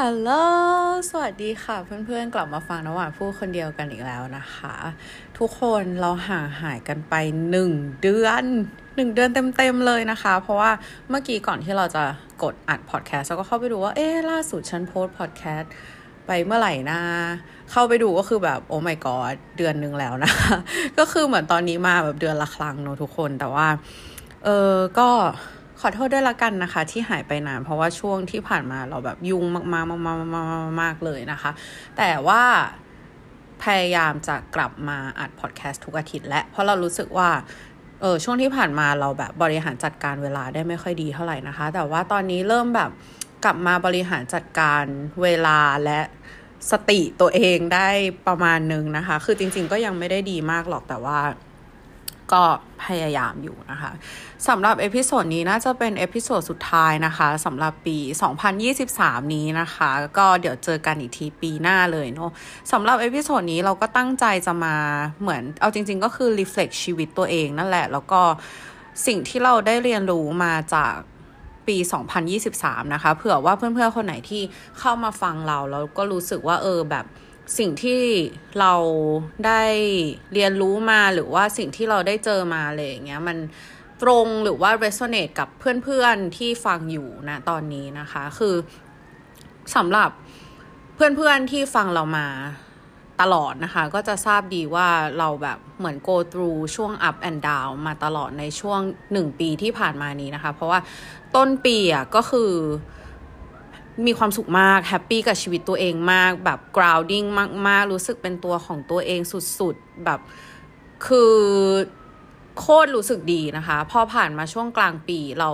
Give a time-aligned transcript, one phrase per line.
[0.00, 0.30] ฮัลโหล
[1.10, 4.74] สวัสดีค่ะ เพื่อนๆ กลับมาฟังน้ำหวานพูดคนเดียวกันอีกแล้วนะคะ
[5.38, 7.14] ทุกคนเราห่างหายกันไป
[7.50, 7.70] หนึ่ง
[8.02, 8.44] เดือน
[8.96, 10.70] หนึ่งเดือนเต็มๆเลยนะคะ เพราะว่า
[11.10, 12.02] เมื่อกี้ก่อนที่เราจะ
[12.42, 15.72] กดอัดพอดแคสต์เราก็เข้าไปดูว่า เอ๊ล่าสุดฉันโพสพอดแคสต์
[16.26, 17.00] ไปเมื่อไหร่นะ
[17.70, 20.54] เข้าไปดูก็คือแบบโอ้ my god เดือนหนึ่งแล้วนะคะ
[20.98, 23.66] ก็คือเหมือนตอนนี้มาแบบเดือนละครั้งเนอะทุกคนแต่ว่า
[24.44, 25.08] เออก็
[25.80, 31.50] ขอโทษด้วยละกันนะคะ ที่หายไปนาน เพราะว่าช่วงที่ผ่านมาเราแบบยุ่งมากๆมากๆมากๆเลยนะคะ
[31.96, 32.42] แต่ว่า
[33.62, 37.30] พยายามจะกลับมาอัดพอดแคสต์ทุกอาทิตย์และ เพราะเรารู้สึกว่า
[38.00, 42.90] เออช่วงที่ผ่านมาเราแบบบริหารจัดการเวลาได้ไม่ค่อยดีเท่าไหร่นะคะ แต่ว่าตอนนี้เริ่มแบบ
[43.44, 44.84] กลับมาบริหารจัดการ
[45.22, 46.00] เวลาและ
[46.70, 47.88] สติตัวเองได้
[48.28, 51.18] ประมาณนึงนะคะ คือจริง ๆ ก็ยังไม่ได้ดีมากหรอกแต่ว่า
[52.32, 52.42] ก็
[52.84, 53.92] พยายามอยู่นะคะ
[54.48, 57.96] สำหรับ episode นี้น่าจะเป็น episode สุดท้ายนะคะสำหรับปี
[58.60, 62.30] 2023 นี้นะคะ ก็เดี๋ยวเจอกันอีกทีปีหน้าเลยเนาะ
[62.72, 64.76] สำหรับ episode นี้เราก็ตั้งใจจะมา
[65.20, 68.20] เหมือนเอาจริง ๆ ก็คือ reflect ชีวิตตัวเองนั่นแหละ แล้วก็
[69.06, 70.94] สิ่งที่เราได้เรียนรู้มาจาก
[71.66, 71.76] ปี
[72.34, 74.42] 2023 นะคะ เผื่อว่าเพื่อนๆ คนไหนที่
[74.78, 77.04] เข้ามาฟังเราแล้วก็รู้สึกว่าเออแบบ
[77.58, 78.02] สิ่งที่
[78.60, 78.74] เรา
[79.46, 79.62] ได้
[80.32, 83.38] เรียนรู้มาหรือว่าสิ่งที่เราได้เจอมาอะไรอย่างเงี้ยมัน
[84.02, 88.54] ตรงหรือว่า resonate กับเพื่อนๆที่ฟังอยู่นะตอนนี้นะคะ คือ
[89.76, 90.10] สำหรับ
[90.94, 92.26] เพื่อนๆที่ฟังเรามา
[93.20, 98.80] ตลอดนะคะ ก็จะทราบดีว่าเราแบบเหมือน go through ช่วง up and down มาตลอดในช่วง
[99.12, 100.80] หนึ่งปีที่ผ่านมานี้นะคะ เพราะว่า
[101.36, 102.52] ต้นปีอะก็คือ
[104.06, 107.26] มีความสุขมากแฮปปี้กับชีวิตตัวเองมาก แบบ grounding
[107.68, 110.20] มาก ๆ รู้สึกเป็นตัวของตัวเองสุด ๆ แบบ
[111.06, 111.34] คือ
[112.58, 115.50] โคตรรู้สึกดีนะคะ พอผ่านมาช่วงกลางปีเรา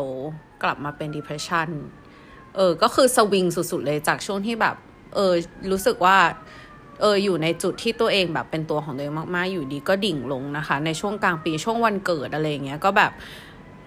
[0.63, 1.69] กลับมาเป็น depression
[2.57, 4.77] เออ ก็คือสวิงสุด ๆ เลยจากช่วงที่แบบ
[5.15, 5.33] เออ
[5.71, 6.19] รู้สึกว่า
[7.01, 13.13] เออ อยู่ในจุดที่ตัวเองแบบเป็นตัวของตัวเองมาก ๆ อยู่ดีก็ดิ่งลงนะคะ ในช่วงกลางปีช่วงวันเกิดอะไรเงี้ย ก็แบบ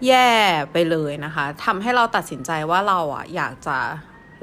[0.08, 0.30] แย่
[0.72, 3.78] ไปเลยนะคะทำให้เราตัดสินใจว่าเราอะอยากจะ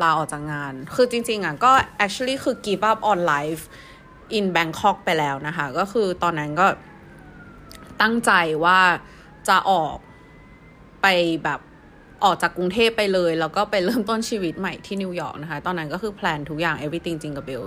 [0.03, 1.73] ลาออกจากงาน คือจริง ๆอะก็
[2.05, 3.63] actually คือ give up on life
[4.37, 6.67] in Bangkok ไปแล้วนะคะ ก็คือตอนนั้นก็
[8.01, 8.33] ตั้งใจ
[8.65, 8.81] ว่า
[9.49, 9.97] จะออก
[11.03, 11.07] ไป
[11.45, 11.61] แบบ
[12.25, 17.63] ออกจากกรุงเทพไปเลย แล้วก็ไปเริ่มต้นชีวิตใหม่ที่นิวยอร์กนะคะ ตอนนั้นก็คือแพลนทุกอย่าง everything จริงกับเบล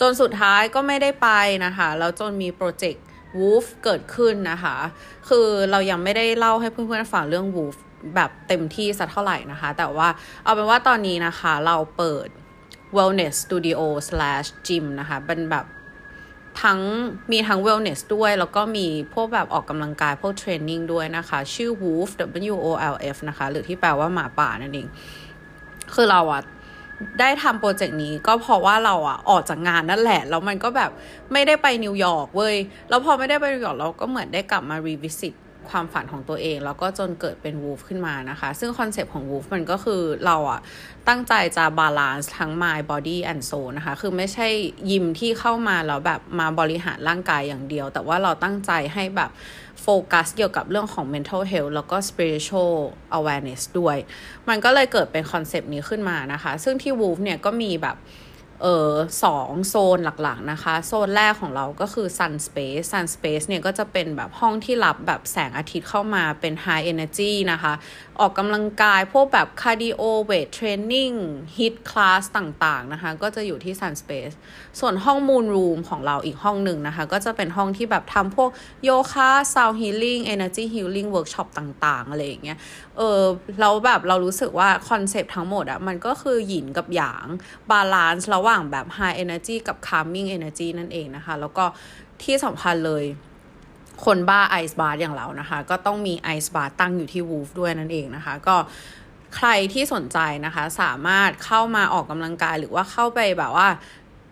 [0.00, 1.28] จนสุดท้ายก็ไม่ได้ไป
[1.64, 3.04] นะคะ แล้วจนมีโปรเจกต์
[3.38, 4.76] Woof เกิดขึ้นนะคะ
[5.28, 7.76] คือเรายังไม่ได้เล่าให้เพื่อนๆฟังเรื่อง Woof
[8.14, 10.08] แบบเต็มที่สักเท่าไหร่นะคะ แต่ว่า
[10.44, 12.28] เอาเป็นว่าตอนนี้นะคะเราเปิด
[12.96, 15.66] wellness studio slash gym นะคะเป็นแบบ
[16.62, 16.80] ทั้ง
[17.32, 22.10] มีทั้ง wellness ด้วย แล้วก็มีพวกแบบออกกำลังกายพวกเทรนนิ่งด้วยนะคะ ชื่อ Wolf
[22.52, 24.88] W O L F นะคะ หรือที่แปลว่าหมาป่านั่นเอง
[25.94, 26.42] คือเราอะ
[27.20, 30.90] ได้ทำโปรเจกต์นี้ก็เพราะว่าเราอะออกจากงานนั่นแหละ แล้วมันก็แบบ
[31.32, 32.56] ไม่ได้ไปนิวยอร์กเว้ย
[32.88, 35.34] แล้วพอไม่ได้ไปนิวยอร์กเราก็เหมือนได้กลับมา revisit
[35.70, 40.60] ความฝันของตัวเอง แล้วก็จนเกิดเป็น Woof ขึ้นมานะคะ ซึ่ง concept ของ Woof มันก็คือเราอะ
[41.08, 44.48] ตั้งใจจะ balance ทั้ง mind body and soul นะคะ คือไม่ใช่
[44.90, 49.30] ยิมที่เข้ามาแล้วแบบมาบริหารร่างกายอย่างเดียว แต่ว่าเราตั้งใจให้แบบ
[49.82, 52.74] โฟกัสเกี่ยวกับเรื่องของ mental health แล้วก็ spiritual
[53.18, 53.96] awareness ด้วย
[54.48, 57.96] มันก็เลยเกิดเป็น concept นี้ขึ้นมานะคะ ซึ่งที่ Woof เนี่ยก็มีแบบ
[58.62, 58.92] เออ
[59.24, 67.72] สองโซนหลักๆนะคะ โซนแรกของเราก็คือ Sun Space Sun Space เนี่ยก็จะเป็นแบบห้องที่รับแบบแสงอาทิตย์เข้ามาเป็น High Energy นะคะ
[68.20, 71.16] ออกกำลังกายพวกแบบ Cardio Weight Training
[71.56, 74.34] Hit Class ต่างๆนะคะ ก็จะอยู่ที่ Sun Space
[74.80, 78.50] ส่วนห้อง Moon Room ของเราอีกห้องหนึ่งนะคะ ก็จะเป็นห้องที่แบบทำพวก
[78.84, 82.58] โยคะ Sound Healing Energy Healing Workshop ต่างๆ อะไรอย่างเงี้ย
[82.96, 83.22] เออ
[83.60, 87.26] เราแบบเรารู้สึกว่าคอนเซปต์ทั้งหมดอะมันก็คือหยินกับหยาง
[87.70, 91.64] balance ระหว่างแบบ high energy กับ calming energy นั่นเองนะคะ แล้วก็
[92.22, 93.04] ที่สำคัญเลย
[94.04, 98.56] คนบ้าไอซ์บาร์อย่างเรานะคะ ก็ต้องมีไอซ์บาร์ตั้งอยู่ที่ Woof ด้วยนั่นเองนะคะ ก็
[99.36, 103.68] ใครที่สนใจนะคะ สามารถเข้ามาออกกำลังกายหรือว่าเข้าไปแบบว่า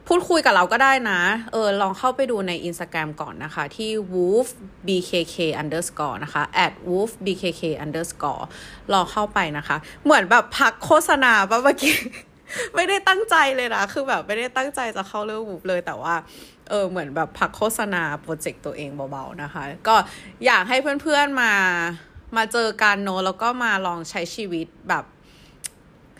[0.09, 1.21] พูดคุยกับเราก็ได้นะ
[1.53, 4.49] เออ ลองเข้าไปดูใน Instagram ก่อนนะคะ ที่ woof
[4.87, 8.45] bkk underscore นะคะ at woof bkk underscore
[8.93, 11.97] ลองเข้าไปนะคะ เหมือนแบบพักโฆษณาปะเมื่อกี้
[12.75, 16.15] ไม่ได้ตั้งใจเลยนะ คือแบบไม่ได้ตั้งใจจะเข้าเรื่องวูฟเลยแต่ว่า
[16.69, 19.97] เออ เหมือนแบบพักโฆษณาโปรเจกต์ตัวเองเบาๆนะคะ ก็
[20.47, 21.53] อยากให้เพื่อนๆมา
[22.37, 25.05] มาเจอกันโนแล้วก็มาลองใช้ชีวิตแบบ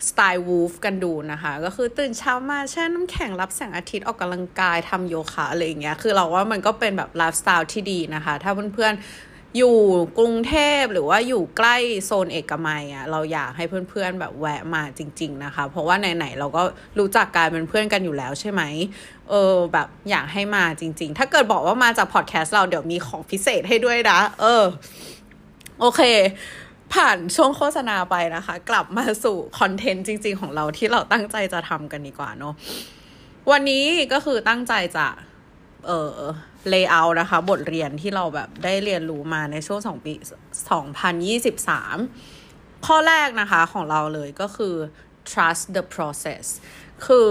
[0.09, 9.77] สไตล์วูฟกันดูนะคะ ก็คือตื่นเช้ามาแช่น้ำแข็งรับแสงอาทิตย์ออกกำลังกายทำโยคะอะไรอย่างเงี้ยคือเราว่ามันก็เป็นแบบไลฟ์สไตล์ที่ดีนะคะ ถ้าเพื่อนๆอยู่
[10.17, 11.75] กรุงเทพหรือว่าอยู่ใกล้
[12.05, 16.61] โซนเอกมัยอะ่ะเราอยากให้เพื่อนๆแบบแวะมาจริง ๆนะคะ เพราะว่าไหนๆเราก็
[16.99, 18.61] รู้จักการเป็นเพื่อนกันอยู่แล้วใช่ไหม
[19.29, 24.63] เออแบบอยากให้มาจริง ๆ ถ้าเกิดบอกว่ามาจากพอดแคสต์เราเดี๋ยวมีของพิเศษให้ด้วยนะเออ
[25.79, 26.01] โอเค
[26.93, 32.53] ผ่านช่วงโฆษณาไปนะคะ กลับมาสู่คอนเทนต์จริง ๆ ของเราที่เราตั้งใจจะทำกันดีกว่าเนาะ
[33.51, 35.07] วันนี้ก็คือตั้งใจจะ
[35.85, 36.19] เออ
[36.69, 40.13] layer นะคะ บทเรียนที่เราแบบได้เรียนรู้มาในช่วงสองปี
[40.71, 41.97] สองพันยี่สิบสาม
[42.85, 44.75] ข้อแรกนะคะของเราเลยก็คือ
[45.29, 46.45] trust the process
[47.05, 47.29] คือ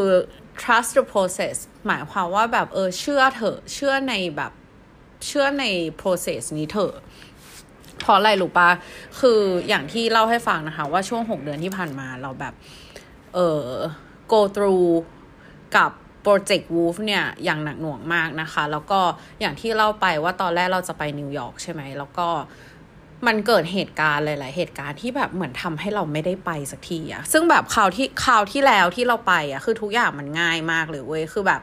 [0.62, 4.52] trust the process หมายความว่าแบบเออเชื่อเถอะ เชื่อในแบบ
[5.26, 5.64] เชื่อใน
[6.00, 6.94] process นี้เถอะ
[8.04, 8.70] เพราะอะไรรู้ปะ
[9.20, 12.54] คืออย่างที่เล่าให้ฟังนะคะ ว่าช่วงหกเดือนที่ผ่านมาเราแบบ
[13.34, 13.62] เออ
[14.32, 14.88] go through
[15.76, 15.90] กับ
[16.22, 19.00] โปรเจกต์วูฟเนี่ย อย่างหนักหน่วงมากนะคะ แล้วก็
[19.40, 22.28] อย่างที่เล่าไปว่าตอนแรกเราจะไปนิวยอร์กใช่ไหม แล้วก็
[23.26, 31.60] มันเกิดเหตุการณ์หลาย ๆ เหตุการณ์ที่แบบเหมือนทำให้เราไม่ได้ไปสักทีอะซึ่งแบบคราวที่คราวที่แล้วที่เราไปอะคือทุกอย่างมันง่ายมากเลยเว้ย คือแบบ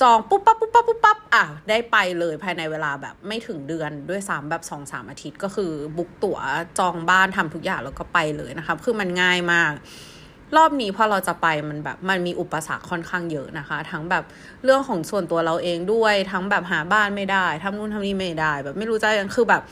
[0.00, 6.38] จองปุ๊บปั๊บปุ๊บปั๊บปุ๊บปั๊บอะได้ไปเลยภายในเวลาแบบไม่ถึงเดือนด้วยซ้ำแบบสองสามอาทิตย์ก็คือ book ตั๋ว
[6.78, 9.72] จองบ้านทำทุกอย่างแล้วก็ไปเลยนะคะคือมันง่ายมาก
[10.56, 14.24] รอบนี้พอเราจะไปมันแบบมันมีอุปสรรคค่อนข้างเยอะนะคะ ทั้งแบบ
[14.64, 19.62] เรื่องของส่วนตัวเราเองด้วย ทั้งแบบหาบ้านไม่ได้ทำนู่นทำนี่ไม่ได้ แบบไม่รู้จะยังคือแบบ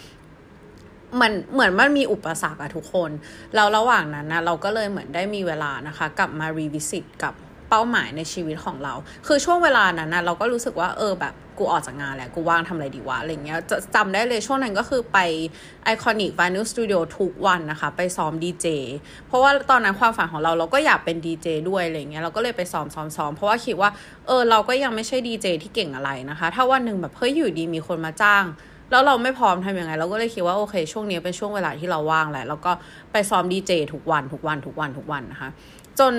[1.21, 3.11] มันเหมือนมันมีอุปสรรคอะทุกคน
[3.55, 7.35] แล้วระหว่างนั้นนะเราก็เลยเหมือนได้มีเวลานะคะ กลับมา revisit กับ
[7.77, 8.95] เป้าหมายในชีวิตของเรา
[9.27, 15.19] คือช่วงเวลานั้นนะเราก็รู้สึกว่าเออแบบกูออกจากงานแล้วกูว่างทำอะไรดีวะอะไรเงี้ยจะจำได้เลยช่วงนั้นก็คือไป
[15.85, 18.67] Iconic Vinyl Studio ทุกวันนะคะ ไปซ้อมดีเจ
[19.29, 23.91] เพราะว่าตอนนั้นความฝันของเราเราก็อยากเป็นดีเจด้วยอะไรเงี้ยเราก็เลยไปซ้อมซ้อมซ้อมเพราะว่าคิดว่า
[24.27, 28.45] เออเราก็ยังไม่ใช่ดีเจที่เก่งอะไรนะคะ ถ้าวันหนึ่งแบบเฮ้ยอยู่ดีมีคนมาจ้าง
[28.91, 32.73] แล้วเราไม่พร้อมทำยังไง เราก็เลยคิดว่าโอเค ช่วงนี้เป็นช่วงเวลาที่เราว่างแหละแล้วก็
[33.13, 35.49] ไปซ้อมดีเจทุกวันทุกวันทุกวันทุกวันนะคะ
[35.99, 36.15] จน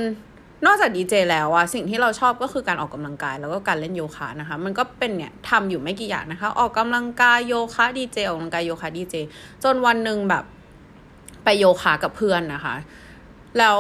[0.66, 9.16] นอกจากดีเจแล้วอะสิ่งที่เราชอบก็คือการออกกำลังกายแล้วก็การเล่นโยคะนะคะ มันก็เป็นเนี่ยทำอยู่ไม่กี่อย่างนะคะ ออกกำลังกายโยคะดีเจออกกำลังกายโยคะดีเจ
[9.64, 10.44] จนวันหนึ่งแบบ
[11.44, 12.76] ไปโยคะกับเพื่อนนะคะ
[13.60, 13.80] แล้ว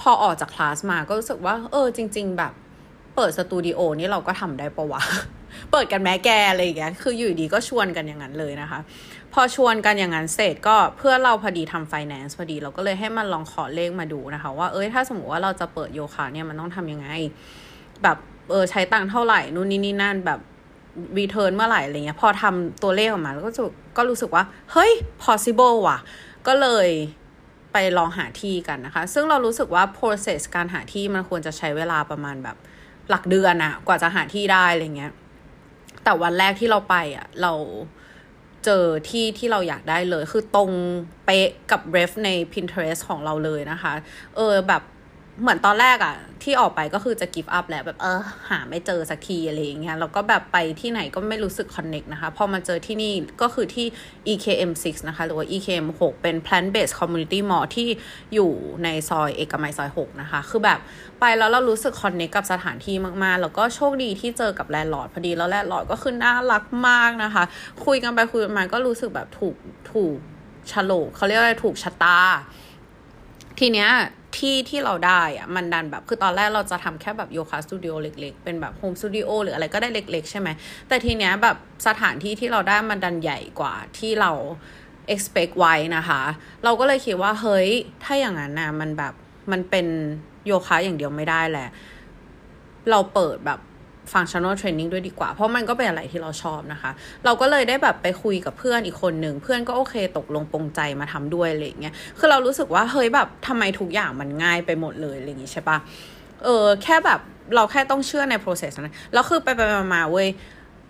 [0.00, 2.52] พอออกจากคลาสมาก็รู้สึกว่า เออ จริง ๆ แบบ
[3.16, 5.02] เปิดสตูดิโอนี่เราก็ทำได้ปะวะ
[5.72, 8.78] เปิดกันแม้แกอะไรอย่างเงี้ยคืออยู่ดีก็ชวนกันอย่างนั้นเลยนะคะ
[9.32, 17.08] พอชวนกันอย่างนั้นเสร็จก็เพื่อเราพอดีทำไฟแนนซ์พอดีเราก็เลยให้มันลองขอเลขมาดูนะคะ ว่าเอ้ยถ้าสมมติว่าเราจะเปิดโยคะเนี่ยมันต้องทำยังไง
[18.02, 18.16] แบบ
[18.50, 20.40] เออใช้ตังค์เท่าไหร่นู่นนี่นี่นั่นแบบ
[21.18, 23.62] รีเทิร์นเมื่อไหร่อะไรเงี้ยพอทำตัวเลขออกมาแล้วก็จะ
[23.96, 24.92] ก็รู้สึกว่า เฮ้ย
[25.24, 25.98] possible ว่ะ
[26.46, 26.88] ก็เลย
[27.72, 32.56] ไปลองหาที่กันนะคะ ซึ่งเรารู้สึกว่า process การหาที่มันควรจะใช้เวลาประมาณแบบ
[33.08, 35.12] หลักเดือนอะกว่าจะหาที่ได้อะไรเงี้ย
[36.04, 37.52] แต่วันแรกที่เราไปอะเรา
[38.64, 40.70] เจอที่ที่เราอยากได้เลย คือตรง
[41.24, 43.92] เป๊ะกับเรฟใน Pinterest ของเราเลยนะคะ
[44.36, 44.82] เออแบบ
[45.40, 48.20] เหมือนตอนแรกอะที่ออกไปก็คือจะ give up แหละแบบเออ
[48.50, 53.12] หาไม่เจอสักทีอะไรอย่างเงี้ยแล้วก็แบบไปที่ไหนก็ไม่รู้สึก connect นะคะ พอมาเจอที่นี่
[53.42, 53.86] ก็คือที่
[54.32, 57.88] EKM 6นะคะ หรือว่า EKM 6เป็น plant based community mall ที่
[58.34, 58.50] อยู่
[58.84, 60.78] ในซอยเอกมัยซอย 6 นะคะ คือแบบ
[61.20, 67.44] ไปแล้วเรารู้สึก connect กับสถานที่มากๆ แล้วก็โชคดีที่เจอกับ landlord พอดีแล้ว landlord ก็คือน่ารักมากนะคะ
[67.84, 69.56] คุยกันไปคุยกันมาก็รู้สึกแบบถูก
[69.92, 72.18] ถูกโฉลกเขาเรียกอะไรถูกชะตา
[73.60, 73.90] ทีเนี้ย
[74.38, 80.48] ที่ที่เราได้อะมันดันแบบคือตอนแรกเราจะทำแค่แบบโยคะสตูดิโอเล็ก ๆ เป็นแบบ home สตูดิโอหรืออะไรก็ได้เล็ก ๆ ใช่ไหม
[80.88, 84.30] แต่ทีเนี้ยแบบสถานที่ที่เราได้มันดันใหญ่กว่าที่เรา
[85.14, 86.22] expect ไว้นะคะ
[86.64, 87.68] เราก็เลยคิดว่าเฮ้ย
[88.04, 89.14] ถ้าอย่างนั้นนะมันแบบ
[89.52, 89.86] มันเป็น
[90.46, 91.68] โยคะอย่างเดียวไม่ได้แหละ
[92.90, 93.60] เราเปิดแบบ
[94.12, 96.90] functional training ด้วยดีกว่า เพราะมันก็เป็นอะไรที่เราชอบนะคะ
[97.24, 105.78] เราก็เลยได้แบบไปคุยกับเพื่อนอีกคนหนึ่ง เพื่อนก็โอเคตกลงปรงใจมาทำด้วยอะไรเงี้ยคือเรารู้สึกว่าเฮ้ยแบบทำไมทุกอย่างมันง่ายไปหมดเลยอะไรอย่างงี้ใช่ปะ
[106.44, 107.20] เออแค่แบบ
[107.54, 109.60] เราแค่ต้องเชื่อใน process นะแล้วคือไปไป
[109.94, 110.28] มาเว้ย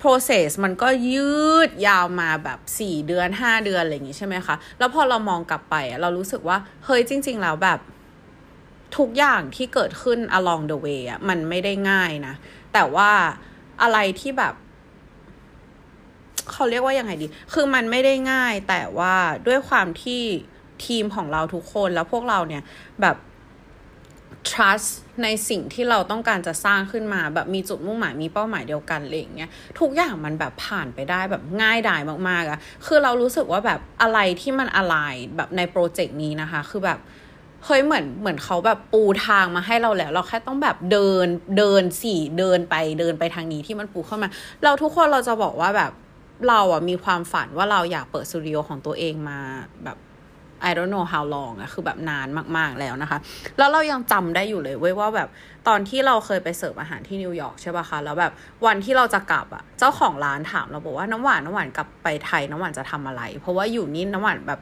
[0.02, 1.32] process มันก็ยื
[1.68, 7.78] ดยาวมาแบบสี่เดือนห้าเดือนอะไรอย่างงี้ใช่ไหมคะ แล้วพอเรามองกลับไปเรารู้สึกว่าเฮ้ยจริง ๆ แล้วแบบ
[8.96, 12.34] ทุกอย่างที่เกิดขึ้น along the way อะมันไม่ได้ง่ายนะ
[12.72, 13.10] แต่ว่า
[13.82, 14.54] อะไรที่แบบ
[16.52, 19.14] เขาเรียกว่ายังไงดี คือมันไม่ได้ง่าย แต่ว่า
[19.46, 20.22] ด้วยความที่
[20.86, 22.62] ทีมของเราทุกคนแล้วพวกเราเนี่ย
[23.02, 23.16] แบบ
[24.50, 24.90] trust
[25.22, 34.96] ในสิ่งที่เราต้องการจะสร้างขึ้นมา แบบมีจุดมุ่งหมายมีเป้าหมายเดียวกันอะไรอย่างเงี้ยทุกอย่างมันแบบผ่านไปได้แบบง่ายดายมากๆอะคือเรารู้สึกว่าแบบอะไรที่มันอะไร
[35.36, 36.98] แบบในโปรเจกต์นี้นะคะ คือแบบ
[37.66, 41.26] เฮ้ยเหมือนเหมือนเขาแบบปูทางมาให้เราแล้ว เราแค่ต้องแบบเดิน
[41.58, 44.28] เดินสี่เดินไปเดินไปทางนี้ที่มันปูเข้ามา
[44.64, 45.92] เราทุกคนเราจะบอกว่าแบบ
[46.48, 49.38] เราอะมีความฝันว่าเราอยากเปิดสตูดิโอของตัวเองมา
[49.84, 49.98] แบบ
[50.68, 53.18] I don't know how long อะคือแบบนานมาก ๆ แล้วนะคะ
[53.58, 55.28] แล้วเรายังจำได้อยู่เลยเว้ยว่าแบบ
[55.68, 58.32] ตอนที่เราเคยไปเสิร์ฟอาหารที่นิวยอร์กใช่ป่ะคะ แล้วแบบ
[58.66, 64.60] วันที่เราจะกลับอะเจ้าของร้านถามเราบอกว่าน้ำหวานน้ำหวานกลับไปไทยน้ำหวานจะทำอะไร เพราะว่าอยู่นี่น้ำหวานแบบ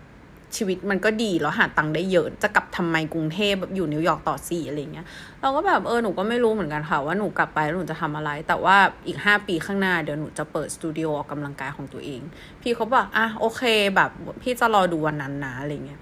[0.57, 5.07] ชีวิตมันก็ดีแล้วหาตังค์ได้เยอะจะกลับทำไมกรุงเทพแบบอยู่นิวยอร์กต่อสิอะไรเงี้ย
[5.41, 8.77] เราก็แบบเออหนูก็ไม่รู้เหมือนกันค่ะว่าหนูกลับไปแล้วหนูจะทำอะไร แต่ว่า
[9.07, 12.21] อีกห้าปีข้างหน้าเดี๋ยวหนูจะเปิดสตูดิโอออกกำลังกายของตัวเอง
[12.63, 13.63] พี่เขาบอกอะโอเค
[13.97, 14.11] แบบ
[14.43, 16.01] พี่จะรอดูวันนั้นนะอะไรเงี้ย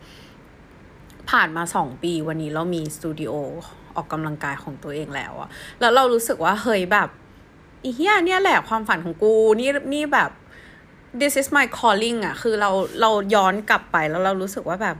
[1.30, 3.32] ผ่านมาสองปีวันนี้เรามีสตูดิโอ
[3.96, 5.48] ออกกำลังกายของตัวเองแล้วอะ
[5.80, 7.08] แล้วเรารู้สึกว่าเฮ้ยแบบ
[7.84, 10.30] อีเฮียเนี่ยแหละความฝันของกูนี่นี่แบบ
[11.20, 14.96] this is my calling อะคือเราเราย้อนกลับไปแล้วเรารู้สึกว่าแบบ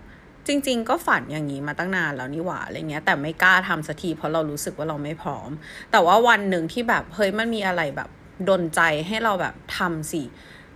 [0.47, 5.51] จริง ๆ ก็ฝันอย่างนี้มาตั้งนานแล้วนี่หว่าอะไรเงี้ยแต่ไม่กล้าทำสักทีเพราะเรารู้สึกว่าเราไม่พร้อม
[5.93, 8.09] แต่ว่าวันหนึ่งที่แบบเฮ้ยมันมีอะไรแบบ
[8.49, 10.23] ดลใจให้เราแบบทำสิ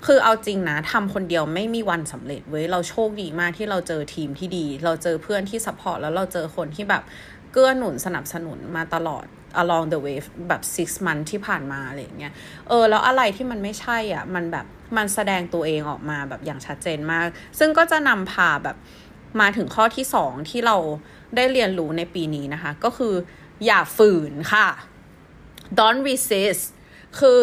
[0.06, 7.02] คือเอาจริงนะทำคนเดียวไม่มีวันสำเร็จเว้ยเราโชคดีมากที่เราเจอทีมที่ดี เราเจอเพื่อนที่ support แล้วเราเจอคนที่แบบ
[7.52, 9.26] เกื้อหนุนสนับสนุนมาตลอด
[9.62, 10.18] along the way
[10.48, 12.32] แบบ six month ที่ผ่านมาอะไรเงี้ย
[12.68, 14.66] เออ แล้วอะไรที่มันไม่ใช่อะ มันแบบ
[14.96, 17.26] มันแสดงตัวเองออกมาแบบอย่างชัดเจนมาก
[17.58, 18.76] ซึ่งก็จะนำพาแบบ
[19.40, 20.76] มาถึงข้อที่สองที่เรา
[21.36, 23.14] ได้เรียนรู้ในปีนี้นะคะ ก็คือ
[23.66, 24.68] อย่าฝืนค่ะ
[25.78, 26.64] don't resist
[27.20, 27.42] คือ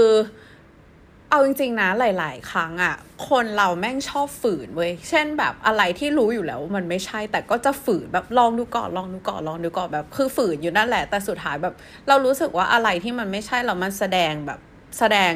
[1.30, 2.96] เอาจริงๆนะหลาย ๆ ครั้งอะ
[3.30, 11.76] คนเราแม่งชอบฝืนเว้ยเช่นแบบอะไรที่รู้อยู่แล้วมันไม่ใช่แต่ก็จะฝืนแบบลองดูก่อนลองดูก่อนลองดูก่อนแบบ คือฝืนอยู่นั่นแหละ แต่สุดท้ายแบบ
[12.08, 14.60] เรารู้สึกว่าอะไรที่มันไม่ใช่เรามันแสดงแบบ
[15.00, 15.34] แสดง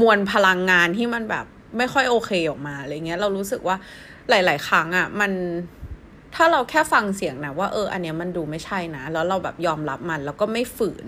[0.00, 1.46] มวลพลังงานที่มันแบบ
[1.78, 3.76] ไม่ค่อยโอเคออกมาอะไรเงี้ยเรารู้สึกว่า
[4.28, 5.32] หลาย ๆ ครั้งอะมัน
[6.34, 11.06] ถ้าเราแค่ฟังเสียงนะว่าเอออันเนี้ยมันดูไม่ใช่นะ แล้วเราแบบยอมรับมัน แล้วก็ไม่ฝืน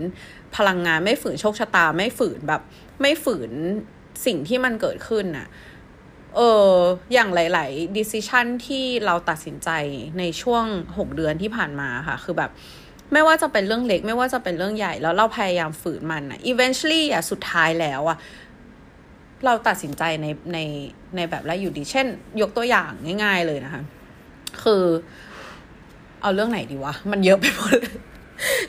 [0.56, 2.60] พลังงานไม่ฝืนโชคชะตาไม่ฝืนแบบ
[3.00, 3.52] ไม่ฝืน
[4.26, 5.46] สิ่งที่มันเกิดขึ้นน่ะ
[6.36, 6.72] เออ
[7.12, 9.70] อย่างหลาย ๆ decision ที่เราตัดสินใจ
[10.18, 10.64] ในช่วง
[10.98, 12.50] หกเดือนที่ผ่านมาค่ะ คือแบบ
[13.12, 18.18] ไม่ว่าจะเป็นเรื่องเล็ก ไม่ว่าจะเป็นเรื่องใหญ่ แล้วเราพยายามฝืนมันอะ eventually อะสุดท้ายแล้วอะ
[19.44, 20.58] เราตัดสินใจในใน
[21.16, 22.06] ในแบบแรกอยู่ดี เช่น
[22.40, 22.90] ยกตัวอย่าง
[23.24, 23.82] ง่าย ๆ เลยนะคะ
[24.62, 24.84] คือ
[26.22, 27.78] เอาเรื่องไหนดีวะ มันเยอะไปหมด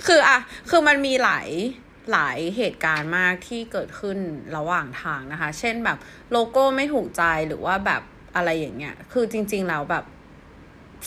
[0.08, 0.38] คืออะ
[0.70, 1.48] คือมันมีหลาย
[2.12, 4.18] หลายเหตุการณ์มากที่เกิดขึ้น
[4.58, 5.98] ระหว่างทางนะคะ เช่นแบบ
[6.32, 8.02] โลโก้ไม่ถูกใจหรือว่าแบบ
[8.36, 10.06] อะไรอย่างเงี้ย คือจริง ๆ แล้วแบบ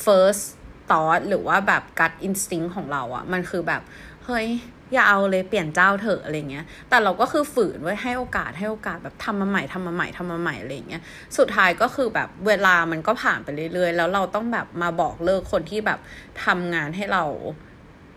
[0.05, 0.45] first
[0.89, 3.83] thought หรือว่าแบบ gut instinct ของเราอะมันคือแบบ
[4.25, 4.47] เฮ้ย
[4.93, 11.03] อย่าเอาเลยเปลี่ยนเจ้าเถอะอะไรเงี้ย แต่เราก็คือฝืนไว้ให้โอกาสให้โอกาสแบบทำมาใหม่ทำมาใหม่ทำมาใหม่อะไรเงี้ย
[11.39, 15.99] สุดท้ายก็คือแบบเวลามันก็ผ่านไปเรื่อยๆ แล้วเราต้องแบบมาบอกเลิกคนที่แบบ
[16.45, 17.25] ทำงานให้เรา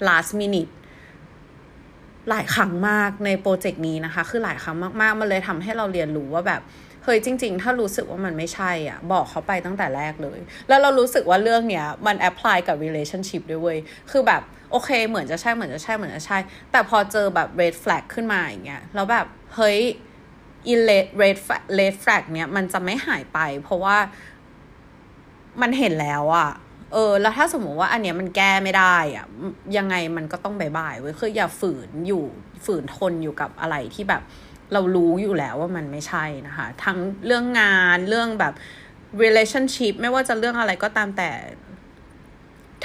[0.08, 0.74] last minute
[2.30, 6.62] หลายครั้งมากในโปรเจกต์นี้นะคะ คือหลายครั้งมากๆ มันเลยทำให้เราเรียนรู้ว่าแบบ
[7.04, 13.80] เฮ้ยจริง ๆ ถ้ารู้สึกว่ามันไม่ใช่อะ บอกเขาไปตั้งแต่แรกเลย แล้วเรารู้สึกว่าเรื่องเนี้ยมัน apply กับ relationship ด้วยเว้ย
[14.12, 16.38] คือแบบโอเค เหมือนจะใช่เหมือนจะใช่เหมือนจะใช่
[16.72, 19.80] แต่พอเจอแบบ red flag ขึ้นมาอย่างเงี้ยแล้วแบบเฮ้ย
[20.74, 21.06] i n red
[21.80, 23.98] red flag เนี้ยมันจะไม่หายไป เพราะว่า
[25.62, 26.50] มันเห็นแล้วอะ
[26.94, 29.26] เออแล้วถ้าสมมติว่าอันเนี้ยมันแก้ไม่ได้อะ
[29.78, 32.24] ยังไงมันก็ต้องบายบายเว้ยคืออย่าฝืนอยู่
[32.66, 34.22] ฝืนทนอยู่กับอะไรที่แบบ
[34.74, 38.54] เรารู้อยู่แล้วว่ามันไม่ใช่นะคะ ทั้งเรื่องงานเรื่องแบบ
[39.24, 41.32] relationship ไม่ว่าจะเรื่องอะไรก็ตามแต่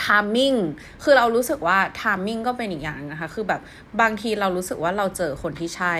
[0.05, 0.59] timing
[1.03, 3.61] คือเรารู้สึกว่า timing ก็เป็นอีกอย่างนะคะ คือแบบ
[4.01, 5.95] บางทีเรารู้สึกว่าเราเจอคนที่ใช่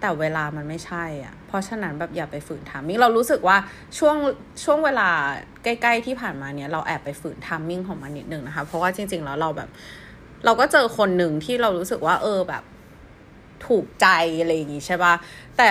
[0.00, 3.56] แต่เวลามันไม่ใช่อะ เพราะฉะนั้นแบบอย่าไปฝืน timing เรารู้สึกว่า
[3.98, 4.16] ช่วง
[4.64, 5.08] ช่วงเวลา
[5.64, 9.68] ใกล้ ๆ ที่ผ่านมาเนี้ยเราแอบไปฝืน timing ของมันนิดนึงนะคะ เพราะว่าจริง ๆ แล้วเราแบบ
[10.44, 12.62] เราก็เจอคนหนึ่งที่เรารู้สึกว่า เออแบบ
[13.66, 14.06] ถูกใจ
[14.40, 15.14] อะไรอย่างงี้ใช่ป่ะ
[15.56, 15.68] แต่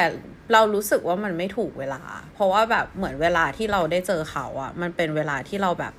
[0.53, 2.01] เรารู้สึกว่ามันไม่ถูกเวลา
[2.33, 5.93] เพราะว่าแบบเหมือนเวลาที่เราได้เจอเขาอะมันเป็นเวลาที่เราแบบ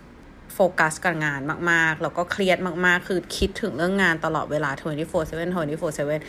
[0.55, 6.21] โฟกัสกับงานมาก ๆ แล้วก็เครียดมาก ๆ คือคิดถึงเรื่องงานตลอดเวลา 24/7 24/7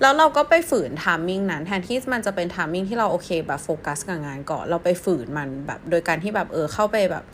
[0.00, 7.24] แล้วเราก็ไปฝืน timing นั้นแทนที่มันจะเป็น timing ที่เราโอเคแบบโฟกัสกับงานก่อนเราไปฝืนมันแบบโดยการที่แบบเออเข้าไปแบบ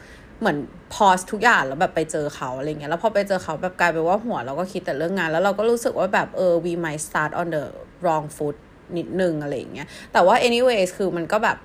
[0.40, 0.58] เหมือน
[0.94, 7.64] pause ทุกอย่างแล้วแบบไปเจอเขาอะไรเงี้ยแล้วพอไปเจอเขาแบบกลายเป็นว่าหัวเราก็คิดแต่เรื่องงาน แล้วเราก็รู้สึกว่าแบบเออ we might start on the
[8.04, 8.56] wrong foot
[8.96, 11.56] นิดนึงอะไรเงี้ยแต่ว่า anyways คือมันก็แบบ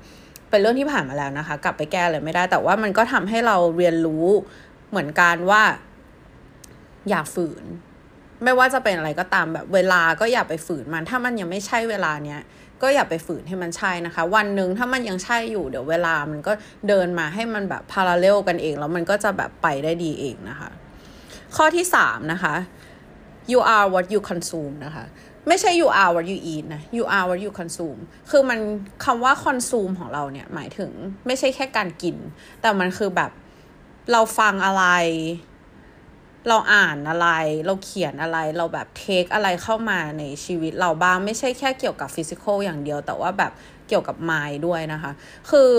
[0.50, 4.26] เป็นเรื่องที่ผ่านมาแล้วนะคะ กลับไปแก้เลยไม่ได้ แต่ว่ามันก็ทำให้เราเรียนรู้
[4.90, 5.64] เหมือนกันว่า
[7.10, 7.66] อย่าฝืน
[8.44, 12.42] ไม่ว่าจะเป็นอะไรก็ตามแบบเวลาก็อย่าไปฝืนมัน ถ้ามันยังไม่ใช่เวลาเนี้ย
[12.84, 16.52] ก็อย่าไปฝืนให้มันใช่นะคะ วันหนึ่งถ้ามันยังใช่อยู่เดี๋ยวเวลามันก็
[16.88, 20.70] เดินมาให้มันแบบพาราเลลกันเอง แล้วมันก็จะแบบไปได้ดีเองนะคะ
[21.56, 22.56] ข้อที่สามนะคะ
[23.52, 25.06] you are what you consume นะคะ
[25.48, 28.60] ไม่ใช่ you are what you eat นะ you are what you consume คือมัน
[29.06, 30.92] คำว่า consume ของเราเนี่ย หมายถึง
[31.26, 32.16] ไม่ใช่แค่การกิน
[32.62, 33.32] แต่มันคือแบบ
[34.12, 34.84] เราฟังอะไร
[36.50, 37.28] เราอ่านอะไร
[37.66, 43.52] เราเขียนอะไร เราแบบเทคอะไรเข้ามาในชีวิตเราบ้างไม่ใช่แค่เกี่ยวกับฟิสิกอลอย่างเดียว แต่ว่าแบบ
[43.88, 45.12] เกี่ยวกับไมล์ด้วยนะคะ
[45.50, 45.72] คือ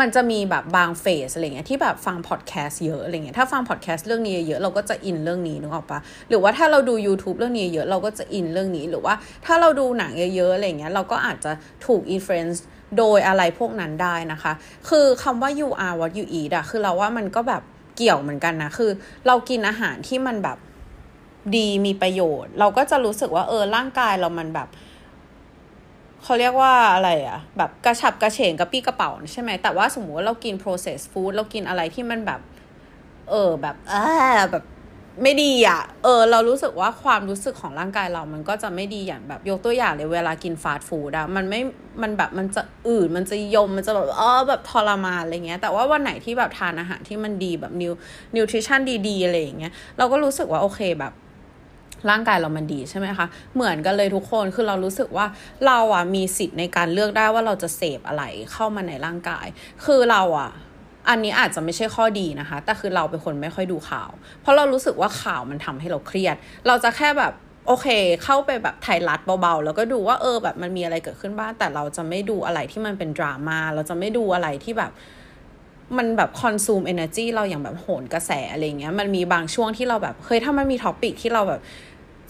[0.00, 9.14] มันจะมีแบบบาง phase อะไรเงี้ยที่แบบฟังพอดแคสต์เยอะอะไรเงี้ยถ้าฟังพอดแคสต์เรื่องนี้เยอะเราก็จะอินเรื่องนี้นึกออกปะหรือว่าถ้าเราดู YouTube เรื่องนี้เยอะเราก็จะอินเรื่องนี้ หรือว่า
[9.46, 11.52] ถ้าเราดูหนังเยอะๆอะไรเงี้ยเราก็อาจจะ
[11.86, 12.64] ถูก influence
[12.98, 14.52] โดยอะไรพวกนั้นได้นะคะ
[14.88, 17.62] คือคำว่า you are what you eat อะคือเราว่ามันก็แบบ
[17.96, 18.90] เกี่ยวเหมือนกันนะ คือ
[19.26, 20.58] เรากินอาหารที่มันแบบ
[21.56, 24.68] ดีมีประโยชน์ เราก็จะรู้สึกว่าเออร่างกายเรามันแบบ
[26.22, 32.40] เขาเรียกว่าอะไรอะแบบกระฉับกระเฉงกระปี้กระเป๋าใช่ไหมแต่ว่าสมมติว่าเรากิน processed food เรากินอะไรที่มันแบบ
[33.30, 34.04] เออแบบอ่า
[34.50, 34.64] แบบ
[35.22, 41.60] ไม่ดีอะเออ เรารู้สึกว่าความรู้สึกของร่างกายเรามันก็จะไม่ดีอย่างแบบยกตัวอย่างเลยเวลากินฟาสต์ฟู้ดอะมันไม่
[42.02, 47.92] มันแบบมันจะอืด มันจะยม มันจะแบบเออแบบทรมานอะไรเงี้ย แต่ว่าวันไหนที่แบบทานอาหารที่มันดีแบบนิว
[48.36, 51.12] นิวทริชั่นดีๆอะไรอย่างเงี้ย เราก็รู้สึกว่าโอเคแบบ
[52.10, 55.26] ร่างกายเรามันดีใช่ไหมคะ เหมือนกันเลยทุกคน คือเรารู้สึกว่า
[55.66, 59.46] เราอะมีสิทธิ์ในการเลือกได้ว่าเราจะเสพอะไรเข้ามาในร่างกาย
[59.84, 60.50] คือเราอะ
[61.08, 64.10] อันนี้อาจจะไม่ใช่ข้อดีนะคะ แต่คือเราเป็นคนไม่ค่อยดูข่าว
[64.42, 66.36] เพราะเรารู้สึกว่าข่าวมันทำให้เราเครียด
[66.66, 67.32] เราจะแค่แบบ
[67.66, 67.86] โอเค
[68.24, 74.92] เข้าไปแบบไทยรัฐเบาๆ แล้วก็ดูว่าเออแบบมันมีอะไรเกิดขึ้นบ้าง แต่เราจะไม่ดูอะไรที่มันเป็นดราม่า เราจะไม่ดูอะไรที่แบบ
[75.96, 81.60] มันแบบ consume energy เราอย่างแบบโหนกระแสอะไรเงี้ย มันมีบางช่วงที่เราแบบเฮ้ยถ้ามันมี topic ที่เราแบบ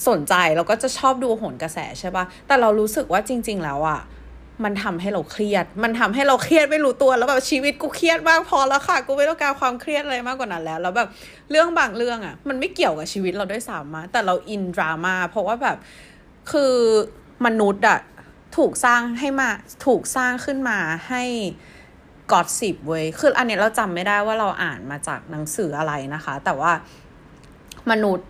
[0.09, 4.01] สนใจเราก็จะชอบดูโหนกระแสใช่ปะแต่เรารู้สึกว่าจริง ๆ แล้วอะ
[4.65, 11.09] มันทำให้เราเครียด มันทำให้เราเครียดไม่รู้ตัว แล้วแบบชีวิตกูเครียดมากพอแล้วค่ะ กูไม่ต้องการความเครียดอะไรมากกว่านั้นแล้ว แล้วแบบ
[11.51, 15.77] เรื่องบางเรื่องอะมันไม่เกี่ยวกับชีวิตเราด้วยซ้ำมาแต่เราอินดราม่าเพราะว่าแบบ
[16.51, 16.75] คือ
[17.47, 17.99] มนุษย์อะ
[18.57, 19.51] ถูกสร้างให้มา
[19.87, 21.23] ถูกสร้างขึ้นมาให้
[22.33, 26.73] กอดสิบเว้ย คืออันนี้เราจำไม่ได้ว่าเราอ่านมาจากหนังสืออะไรนะคะ แต่ว่า
[27.91, 28.29] มนุษย์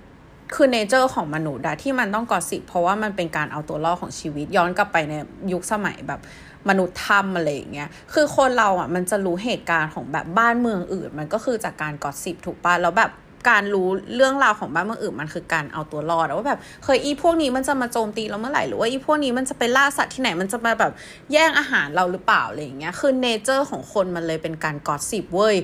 [0.54, 5.14] คือ nature ของมนุษย์อะที่มันต้อง gossip เพราะว่ามันเป็นการเอาตัวรอดของชีวิตย้อนกลับไปใน
[5.52, 6.20] ยุคสมัยแบบ
[6.68, 13.12] มนุษย์ถ้ำอะไรอย่างเงี้ย คือคนเราอะมันจะรู้เหตุการณ์ของแบบบ้านเมืองอื่น มันก็คือจากการ gossip ถูกปะแล้วแบบ
[13.48, 20.92] การรู้เรื่องราวของบ้านเมืองอื่นมันคือการเอาตัวรอดว่าแบบเฮ้ยอีพวกนี้มันจะมาโจมตีเราเมื่อไหร่หรือว่าอีพวกนี้มันจะไปล่าสัตว์ที่ไหนมันจะมาแบบ
[21.32, 25.56] แย่งอาหารเราหรือเปล่าอะไรอย่างเงี้ยคือ nature ของคนมันเลยเป็นการ gossip เว้ย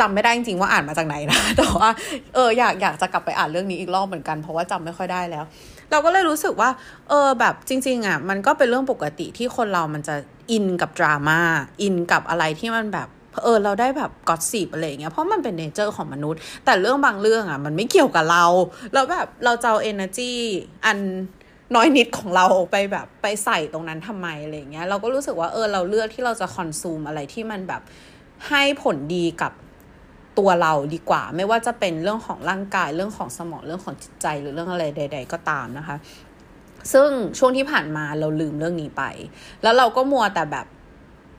[0.00, 1.88] จำไม่ได้จริงๆว่าอ่านมาจากไหนนะแต่ว่า
[2.34, 5.44] เอออยากอยากจะกลับไปอ่านเรื่องนี้อีกรอบเหมือนกันเพราะว่าจำไม่ค่อยได้แล้ว
[5.90, 6.70] เราก็เลยรู้สึกว่า
[7.08, 10.14] เออแบบจริง ๆอะมันก็เป็นเรื่องปกติที่คนเรามันจะ
[10.50, 11.40] อินกับดราม่า
[11.82, 13.08] อินกับอะไรที่มันแบบ
[13.44, 18.44] เออเราได้แบบ gossip อะไรเงี้ยเพราะมันเป็น nature ของมนุษย์ แต่เรื่องบางเรื่องอะมันไม่เกี่ยวกับเรา
[18.92, 20.32] แล้วแบบเราจะเอา energy
[20.86, 20.98] อัน
[21.74, 27.82] น้อยนิดของเราไปแบบไปใส่ตรงนั้นทำไมอะไรเงี้ยเราก็รู้สึกว่าเออเราเลือกที่เราจะ consume อะไรที่มันแบบ
[28.48, 29.52] ให้ผลดีกับ
[30.38, 35.96] ตัวเราดีกว่า ไม่ว่าจะเป็นเรื่องของร่างกายเรื่องของสมองเรื่องของจิตใจหรือเรื่องอะไรใด ๆ ก็ตามนะคะ
[36.92, 39.02] ซึ่งช่วงที่ผ่านมาเราลืมเรื่องนี้ไป
[39.62, 40.66] แล้วเราก็มัวแต่แบบ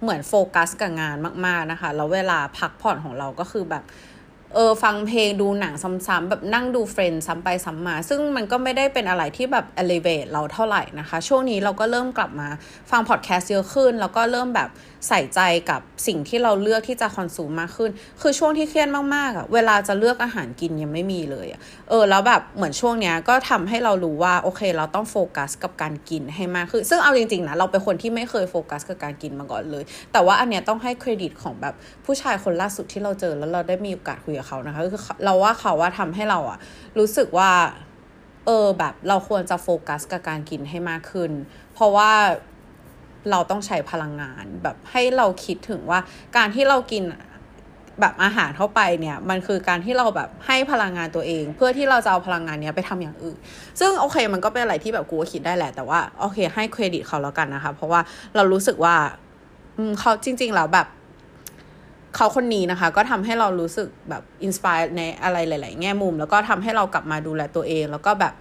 [0.02, 3.86] เหมือนโฟกัสกับงานมาก ๆนะคะ แล้วเวลาพักผ่อนของเราก็คือแบบ
[4.54, 5.74] เออฟังเพลงดูหนัง
[6.08, 12.48] ซ้ำๆแบบนั่งดู Friends ซ้ำไปซ้ำมา ซึ่งมันก็ไม่ได้เป็นอะไรที่แบบ elevate เราเท่าไหร่นะคะ ช่วงนี้เราก็เริ่มกลับมา
[12.92, 14.70] ฟังพอดแคสต์เยอะขึ้น แล้วก็เริ่มแบบ
[15.08, 15.40] ใส่ใจ
[15.70, 17.92] กับสิ่งที่เราเลือกที่จะ consume มากขึ้น
[18.22, 31.74] คือช่วงที่เครียดมากๆอะ่ะ เวลาจะเลือกอาหารกินยังไม่มีเลยอะ่ะ เออ แล้วแบบเหมือนช่วงเนี้ยก็ทำให้เรารู้ว่าโอเค เราต้องโฟกัสกับการกินให้มากขึ้น ซึ่งเอาจริงๆนะเราเป็นคนที่ไม่เคยโฟกัสกับการกินมาก่อนเลย แต่ว่าอันเนี้ยต้องให้เครดิตของแบบ
[32.06, 36.58] ผู้ชายคนล่าสุดที่เราเจอแล้วเราได้มีโอกาสคุยกับเขานะคะคือเราว่าเขาว่าทำให้เราอะ
[37.00, 37.52] รู้สึกว่า
[38.46, 41.32] เออแบบเราควรจะโฟกัสกับการกินให้มากขึ้น
[41.74, 42.12] เพราะว่า
[43.32, 46.00] เราต้องใช้พลังงาน แบบให้เราคิดถึงว่า
[46.38, 47.04] การที่เรากิน
[48.02, 53.38] แบบอาหารเข้าไปเนี่ยมันคือการที่เราแบบให้พลังงานตัวเอง เพื่อที่เราจะเอาพลังงานเนี้ยไปทำอย่างอื่น
[53.80, 58.02] ซึ่งโอเคมันก็เป็นอะไรที่แบบกูก็คิดได้แหละ แต่ว่าโอเคให้เครดิตเขาแล้วกันนะคะ เพราะว่า
[58.36, 58.96] เรารู้สึกว่า
[59.78, 60.88] อืมเขาจริงๆแล้วแบบ
[62.16, 68.34] เขาคนนี้นะคะ ก็ทำให้เรารู้สึกแบบ inspire ในอะไรหลาย ๆ แง่มุม แล้วก็ทำให้เรากลับมาดูแลตัวเอง แล้วก็แบบ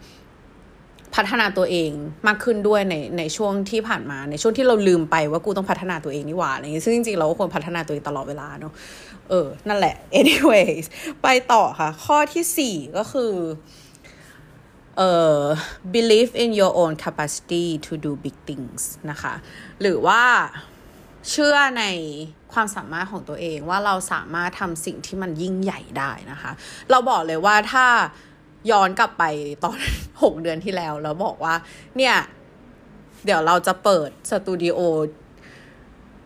[1.14, 1.90] พัฒนาตัวเอง
[2.26, 8.72] มากขึ้นด้วยในในช่วงที่ผ่านมาในช่วงที่เราลืมไปว่ากูต้องพัฒนาตัวเองนี่หว่าอะไรอย่างเงี้ยซึ่งจริงๆเราก็ควรพัฒนาตัวเองตลอดเวลาเนาะ
[9.28, 10.84] เออ นั่นแหละ anyways
[11.22, 13.32] ไปต่อค่ะ ข้อที่สี่ก็คือ
[14.96, 15.42] เอ่อ
[15.94, 19.34] believe in your own capacity to do big things นะคะ
[19.80, 20.22] หรือว่า
[21.30, 21.84] เชื่อใน
[22.52, 26.52] ความสามารถของตัวเองว่าเราสามารถทำสิ่งที่มันยิ่งใหญ่ได้นะคะ
[26.90, 27.86] เราบอกเลยว่าถ้า
[28.70, 29.24] ย้อนกลับไป
[29.64, 29.78] ตอน
[30.22, 31.54] หกเดือนที่แล้ว แล้วบอกว่า
[31.96, 32.14] เนี่ย
[33.24, 34.78] เดี๋ยวเราจะเปิดสตูดิโอ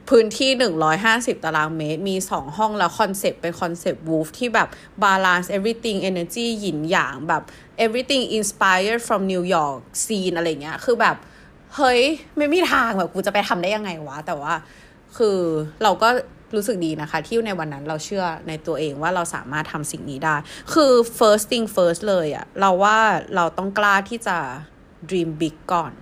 [0.08, 4.68] พื้นที่หนึ่งร้อยห้าสิบตารางเมตร มีสองห้องแล้วคอนเซปต์เป็นคอนเซปต์วูฟที่แบบ
[5.04, 7.42] balance everything energy หยินหยางแบบ
[7.84, 11.16] everything inspired from New York scene อะไรเงี้ย คือแบบ
[11.76, 12.00] เฮ้ย
[12.36, 14.54] ไม่มีทางแบบกูจะไปทำได้ยังไงวะ แต่ว่า
[15.16, 15.38] คือ
[15.82, 16.08] เราก็
[16.54, 20.36] รู้สึกดีนะคะ ที่ในวันนั้นเราเชื่อในตัวเองว่าเราสามารถทำสิ่งนี้ได้
[20.72, 22.98] คือ first thing first เลยอะเราว่า
[23.36, 24.36] เราต้องกล้าที่จะ
[25.08, 25.92] dream big ก่อน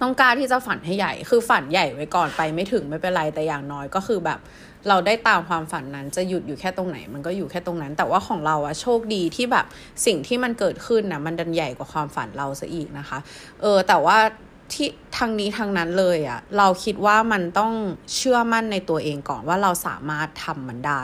[0.00, 4.40] ต้องกล้าที่จะฝันให้ใหญ่ คือฝันใหญ่ไว้ก่อนไปไม่ถึงไม่เป็นไรแต่อย่างน้อยก็คือแบบ
[4.88, 9.66] เราได้ตามความฝันนั้นจะหยุดอยู่แค่ตรงไหน มันก็อยู่แค่ตรงนั้น แต่ว่าของเราอะโชคดีที่แบบ
[10.06, 13.18] สิ่งที่มันเกิดขึ้นนะมันดันใหญ่กว่าความฝันเราซะอีกนะคะ
[13.60, 14.18] เออแต่ว่า
[14.72, 17.72] ที่ทางนี้ทางนั้นเลยอะเราคิดว่ามันต้อง
[18.14, 21.02] เชื่อมั่นในตัวเองก่อนว่าเราสามารถทำมันได้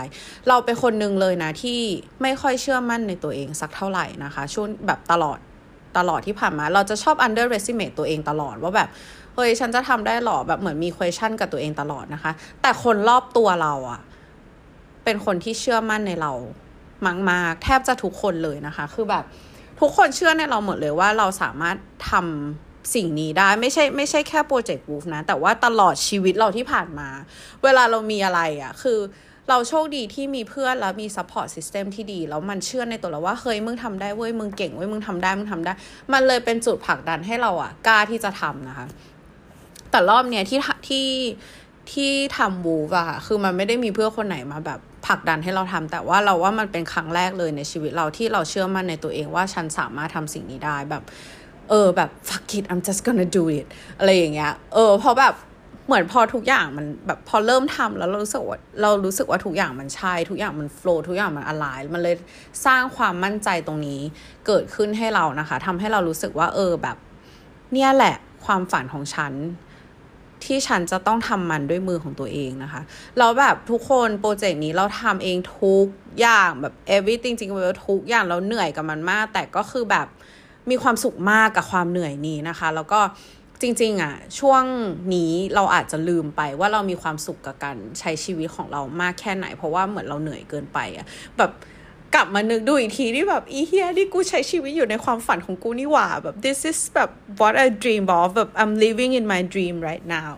[0.48, 1.80] เราเป็นคนหนึ่งเลยนะที่
[2.22, 5.38] ไม่ค่อยเชื่อมั่นในตัวเองสักเท่าไหร่นะคะ ช่วงแบบตลอด
[5.98, 8.88] ตลอดที่ผ่านมา เราจะชอบ underestimate ตัวเองตลอดว่าแบบ
[9.34, 14.00] เฮ้ยฉันจะทำได้หรอแบบเหมือนมี question กับตัวเองตลอดนะคะ แต่คนรอบตัวเราอะ
[15.04, 16.32] เป็นคนที่เชื่อมั่นในเรา
[17.30, 19.24] มากๆแทบจะทุกคนเลยนะคะ คือแบบ
[19.80, 21.76] ทุกคนเชื่อในเราหมดเลยว่าเราสามารถ
[22.10, 27.08] ทำ สิ่งนี้ได้ไม่ใช่ไม่ใช่แค่โปรเจกต์วูฟนะ แต่ว่าตลอดชีวิตเราที่ผ่านมา
[27.62, 28.98] เวลาเรามีอะไรอะ่ะ คือ
[29.48, 35.72] เราโชคดีที่มีเพื่อนแล้วมี support system ที่ดี แล้วมันเชื่อในตัวเราว่าเฮ้ยมึงทำได้เว้ยมึงเก่งเว้ยมึงทำได้มึงทำได้
[36.12, 38.86] มันเลยเป็นจุดผลักดันให้เราอะ่ะกล้าที่จะทำนะคะ
[39.90, 41.08] แต่รอบเนี้ยที่ที่
[41.92, 51.02] ที่ทำวูฟอะค่ะคือมันไม่ได้มีเพื่อนคนไหนมาแบบผลักดันให้เราทำแต่ว่าเราว่ามันเป็นครั้งแรกเลยในชีวิตเราที่เราเชื่อมั่นในตัวเองว่าฉันสามารถทำสิ่งนี้ได้แบบ
[51.70, 53.66] เออแบบ fuck it I'm just gonna do it
[53.98, 55.34] อะไรอย่างเงี้ย เออเพราะแบบ
[55.86, 62.16] เหมือนพอทุกอย่างมันแบบพอเริ่มทำแล้วเรารู้สึกว่าเรารู้สึกว่าทุกอย่างมันใช่ ทุกอย่างมันโฟล์ทุกอย่างมันอลายมันเลย
[62.66, 64.00] สร้างความมั่นใจตรงนี้
[64.46, 66.96] เกิดขึ้นให้เรานะคะทำให้เรารู้สึกว่า เออแบบ
[67.72, 69.32] เนี่ยแหละความฝันของฉัน
[70.44, 72.82] ที่ฉันจะต้องทำมันด้วยมือของตัวเองนะคะ
[73.18, 75.86] แล้วแบบทุกคนโปรเจกต์นี้เราทำเองทุก
[76.20, 80.06] อย่างแบบ everything จริงๆแล้วทุกอย่างเราเหนื่อยกับมันมาก แต่ก็คือแบบ
[80.70, 83.00] มีความสุขมากกับความเหนื่อยนี้นะคะ แล้วก็
[83.62, 84.64] จริงๆอะช่วง
[85.14, 91.06] นี้เราอาจจะลืมไปว่าเรามีความสุขกับการใช้ชีวิตของเรามากแค่ไหน เพราะว่าเหมือนเราเหนื่อยเกินไปอะ
[91.38, 91.50] แบบ
[92.14, 100.32] กลับมานึกดูอีกทีที่แบบอีเฮียที่กูใช้ชีวิตอยู่ในความฝันของกูนี่หว่าแบบ this is แบบ what I dream of แบบ I'm living in my dream right now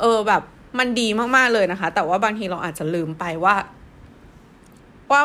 [0.00, 0.42] เออแบบ
[0.78, 3.54] มันดีมากๆเลยนะคะ แต่ว่าบางทีเราอาจจะลืมไปว่า
[5.10, 5.22] ว่า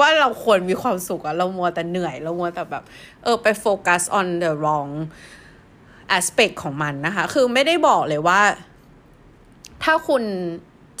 [0.00, 2.84] ว่าเราควรมีความสุขอะเรามัวแต่เหนื่อย เรามัวแต่แบบ
[3.22, 4.92] เออไปโฟกัส on the wrong
[6.16, 8.40] aspect ของมันนะคะ คือไม่ได้บอกเลยว่า
[9.84, 10.22] ถ้าคุณ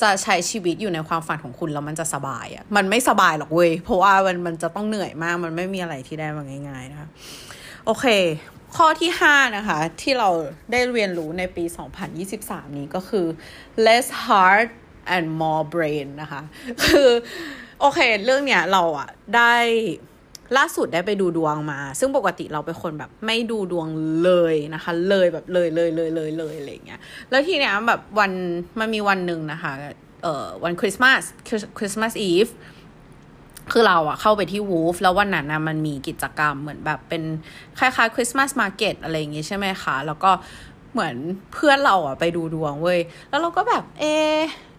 [0.02, 7.08] จะใช้ชีวิตอยู่ในความฝันของคุณแล้วมันจะสบายอะ่ะมันไม่สบายหรอกเว้ย เพราะว่ามันมันจะต้องเหนื่อยมาก มันไม่มีอะไรที่ได้มาง่าย ๆ นะคะ
[7.84, 8.06] โอเค
[8.76, 10.30] ข้อที่ 5 นะคะ ที่เรา
[10.70, 11.64] ได้เรียนรู้ในปี
[12.20, 13.26] 2023 นี้ก็คือ
[13.86, 14.70] less heart
[15.16, 16.42] and more brain นะคะ
[16.84, 17.08] คือ
[17.80, 19.54] โอเค เรื่องเนี้ยเราอะได้
[20.56, 23.86] ล่าสุดได้ไปดูดวงมา ซึ่งปกติเราเป็นคนแบบไม่ดูดวง
[24.24, 28.32] เลยนะคะ เลยแบบเลยเลยเลยเลยเลยอะไรเงี้ยแล้วทีเนี้ยแบบวัน
[28.78, 29.72] มันมีวันหนึ่งนะคะ
[30.22, 31.22] เอ่อวันคริสต์มาส
[31.78, 32.48] คริสต์มาสอีฟ
[33.72, 37.22] คือเราอะเข้าไปที่วูฟแล้ววันนั้นนะมันมีกิจกรรมเหมือนแบบเป็น
[37.78, 40.30] คล้ายๆคริสต์มาสมาร์เก็ตอะไรอย่างงี้ใช่ไหมคะ แล้วก็
[40.94, 41.16] เหมือน
[41.52, 44.04] เพื่อนเราอะไปดูดวงเว้ย แล้วเราก็แบบ เอ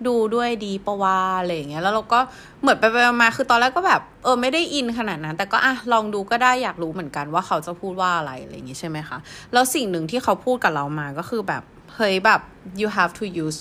[0.07, 2.19] ดูด้วยดีปะวาอะไรอย่างเงี้ย แล้วเราก็
[2.61, 9.17] เหมือนไปไปมาคือตอนแรกก็แบบ เออไม่ได้อินขนาดนั้น แต่ก็อะลองดูก็ได้อยากรู้เหมือนกันว่าเขาจะพูดว่าอะไรอะไรอย่างงี้ใช่ไหมคะ
[9.53, 11.63] แล้วสิ่งหนึ่งที่เขาพูดกับเรามาก็คือแบบ
[11.95, 12.41] เฮ้ยแบบ
[12.81, 13.59] you have to use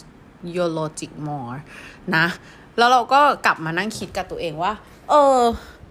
[0.54, 1.56] your logic more
[2.16, 2.26] นะ
[2.78, 4.72] แล้วเราก็กลับมานั่งคิดกับตัวเองว่า
[5.10, 5.38] เออ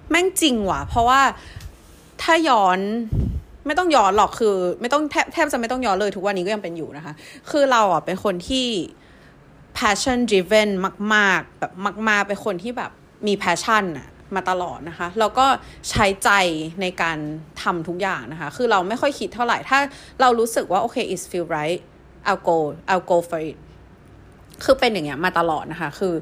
[0.10, 1.22] แม่งจริงว่ะ เพราะว่า
[2.22, 2.80] ถ้าย้อน
[3.66, 7.14] ไม่ต้องย้อนหรอกคือ ไม่ต้องแทบแทบจะไม่ต้องย้อนเลยทุกวันนี้ก็ยังเป็นอยู่นะคะ
[7.52, 8.68] คือเราอะเป็นคนที่
[9.78, 10.70] passion driven
[11.16, 11.72] มาก ๆ แบบ
[12.10, 12.92] มาก ๆ เป็นคนที่แบบ
[13.28, 15.46] มี passion อะมาตลอดนะคะ แล้วก็
[15.90, 16.30] ใช้ใจ
[16.82, 17.18] ในการ
[17.62, 19.80] ทำทุกอย่างนะคะ คือเราไม่ค่อยคิดเท่าไหร่ ถ้า
[20.22, 21.82] เรารู้สึกว่า โอเค it feel right
[22.30, 22.58] I'll go
[22.92, 23.58] I'll go for it
[24.64, 26.14] คือเป็นอย่างเงี้ยมาตลอดนะคะ คือ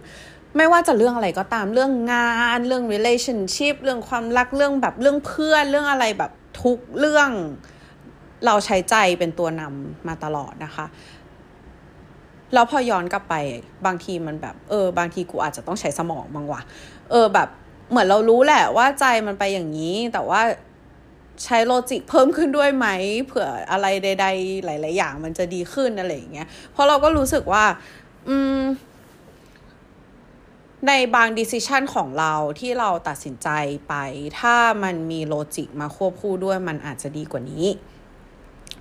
[0.57, 7.29] ไม่ว่าจะเรื่องอะไรก็ตามเรื่องงาน เรื่อง relationship เรื่องความรัก เรื่องแบบเรื่องเพื่อน เรื่องอะไรแบบ ทุกเรื่อง
[8.45, 10.85] เราใช้ใจเป็นตัวนำมาตลอดนะคะ
[12.53, 13.35] แล้วพอย้อนกลับไป
[13.85, 16.61] บางทีมันแบบ เออ บางทีกูอาจจะต้องใช้สมองบ้างว่ะ
[17.11, 17.47] เออแบบ
[17.89, 20.41] เหมือนเรารู้แหละว่าใจมันไปอย่างนี้ แต่ว่า
[21.43, 22.87] ใช้ logic เพิ่มขึ้นด้วยไหม
[23.25, 27.63] เผื่ออะไรใด ๆ หลาย ๆ อย่างมันจะดีขึ้นอะไรอย่างเงี้ยเพราะเราก็รู้สึกว่า
[28.29, 28.59] อืม
[30.87, 33.49] ในบาง decision ของเราที่เราตัดสินใจ
[33.87, 33.93] ไป
[34.39, 37.65] ถ้ามันมี logic มาควบคู่ด้วยมันอาจจะดีกว่านี้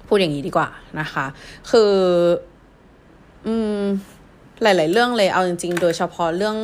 [0.06, 0.68] พูดอย่างนี้ดีกว่า
[1.00, 1.26] นะคะ
[1.70, 1.92] คือ
[3.46, 3.82] อืม
[4.62, 6.56] หลาย ๆ เรื่องเลยเอาจริง ๆ โดยเฉพาะเรื่อง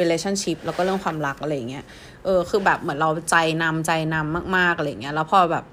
[0.00, 1.84] relationship แล้วก็เรื่องความรักอะไรเงี้ย
[2.24, 5.64] เออคือแบบเหมือนเราใจนำใจนำมาก ๆ อะไรเงี้ย แล้วพอแบบ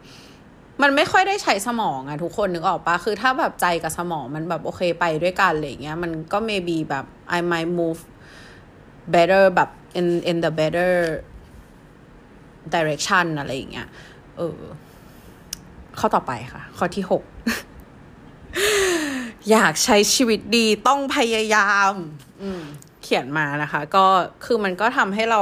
[0.82, 7.06] มันไม่ค่อยได้ใช้สมองอะทุกคนนึกออกปะคือถ้าแบบใจกับสมองมันแบบโอเคไปด้วยกันอะไรเงี้ย มันก็ maybe แบบ
[7.38, 8.02] I might move
[9.16, 10.92] better แบบ in in the better
[12.74, 13.88] direction อะไรอย่างเงี้ย
[14.38, 14.60] เออ
[16.00, 17.24] ข้อต่อไปค่ะ ข้อที่หก
[19.52, 21.94] อยากใช้ชีวิตดีต้องพยายาม
[22.42, 22.62] อืม
[23.04, 24.06] เขียนมานะคะ ก็
[24.46, 25.42] คือมันก็ทำให้เรา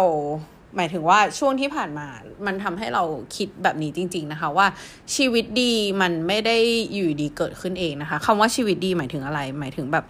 [0.75, 2.07] หมายถึงว่าช่วงที่ผ่านมา
[2.45, 3.03] มันทำให้เรา
[3.35, 4.67] คิดแบบนี้จริง ๆนะคะ ว่า
[5.15, 6.57] ชีวิตดีมันไม่ได้
[6.93, 10.05] อยู่ดีเกิดขึ้นเองนะคะคำว่าชีวิตดีหมายถึงอะไร หมายถึงแบบ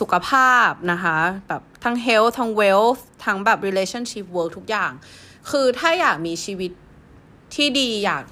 [0.00, 1.16] สุขภาพนะคะ
[1.48, 4.92] แบบทั้ง health ทั้ง wealth ทั้งแบบ relationship work ทุกอย่าง
[5.50, 6.70] คือถ้าอยากมีชีวิต
[7.54, 8.24] ที่ดีอยาก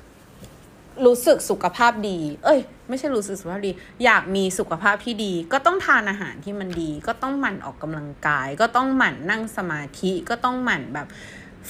[1.06, 3.72] รู้สึกสุขภาพดี เอ้ย ไม่ใช่รู้สึกสุขภาพดี
[4.04, 11.06] อยากมีสุขภาพที่ดี ก็ต้องทานอาหารที่มันดี ก็ต้องหมั่นออกกำลังกาย ก็ต้องหมั่นนั่งสมาธิ ก็ต้องหมั่นแบบ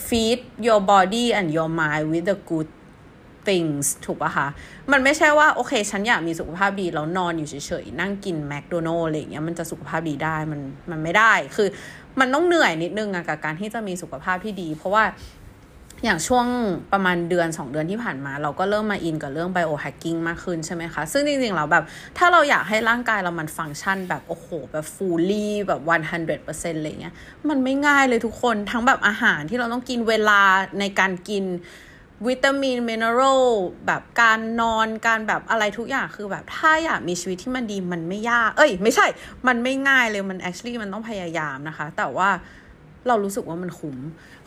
[0.07, 2.69] feed your body and your mind with the good
[3.49, 4.49] things ถูกปะคะ
[4.93, 11.69] มันไม่ใช่ว่าโอเค ฉันอยากมีสุขภาพดี แล้วนอนอยู่เฉยๆ นั่งกินแมคโดนัลล์อะไรเงี้ยมันจะสุขภาพดีได้มันมันไม่ได้ คือ
[12.21, 15.05] มันต้องเหนื่อยนิดนึงอะกับการที่จะมีสุขภาพที่ดี เพราะว่า
[16.05, 16.47] อย่างช่วง
[16.93, 21.85] ประมาณเดือน 2 เดือนที่ผ่านมา เราก็เริ่มมาอินกับเรื่องไบโอแฮกกิ้งมากขึ้นใช่ไหมคะ ซึ่งจริงๆเราแบบ
[22.19, 25.81] ถ้าเราอยากให้ร่างกายเรามันฟังก์ชันแบบ โอ้โห แบบฟูลี่แบบ
[26.27, 27.15] 100%อะไรเงี้ย
[27.49, 30.43] มันไม่ง่ายเลยทุกคนทั้งแบบอาหารที่เราต้องกินเวลา
[30.81, 31.45] ในการกิน
[32.27, 33.45] วิตามินมินเนอรัล
[33.87, 39.07] แบบการนอนการแบบอะไรทุกอย่างคือแบบถ้าอยากมีชีวิตที่มันดีมันไม่ยาก เอ้ย ไม่ใช่
[39.47, 42.29] มันไม่ง่ายเลยมัน actually มันต้องพยายามนะคะ แต่ว่า
[43.09, 43.97] เรารู้สึกว่ามันคุ้ม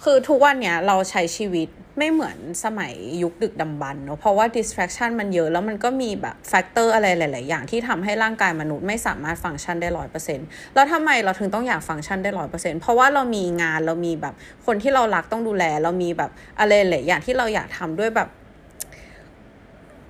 [0.03, 2.93] คือทุกวันเนี้ยเราใช้ชีวิตไม่เหมือนสมัย
[3.23, 18.29] ยุคดึกดำบรรพ์เนาะเพราะว่า distraction มันเยอะแล้วมันก็มีแบบ factor อะไรหลาย ๆ อย่างที่ทำให้ร่างกายมนุษย์ไม่สามารถฟังก์ชันได้ร้อยเปอร์เซ็นต์แล้วทำไมเราถึงต้องอยากฟังก์ชันได้ร้อยเปอร์เซ็นต์เพราะว่าเรามีงานเรามีแบบคนที่เรารักต้องดูแล เรามีแบบอะไรหลายอย่างที่เราอยากทำด้วยแบบ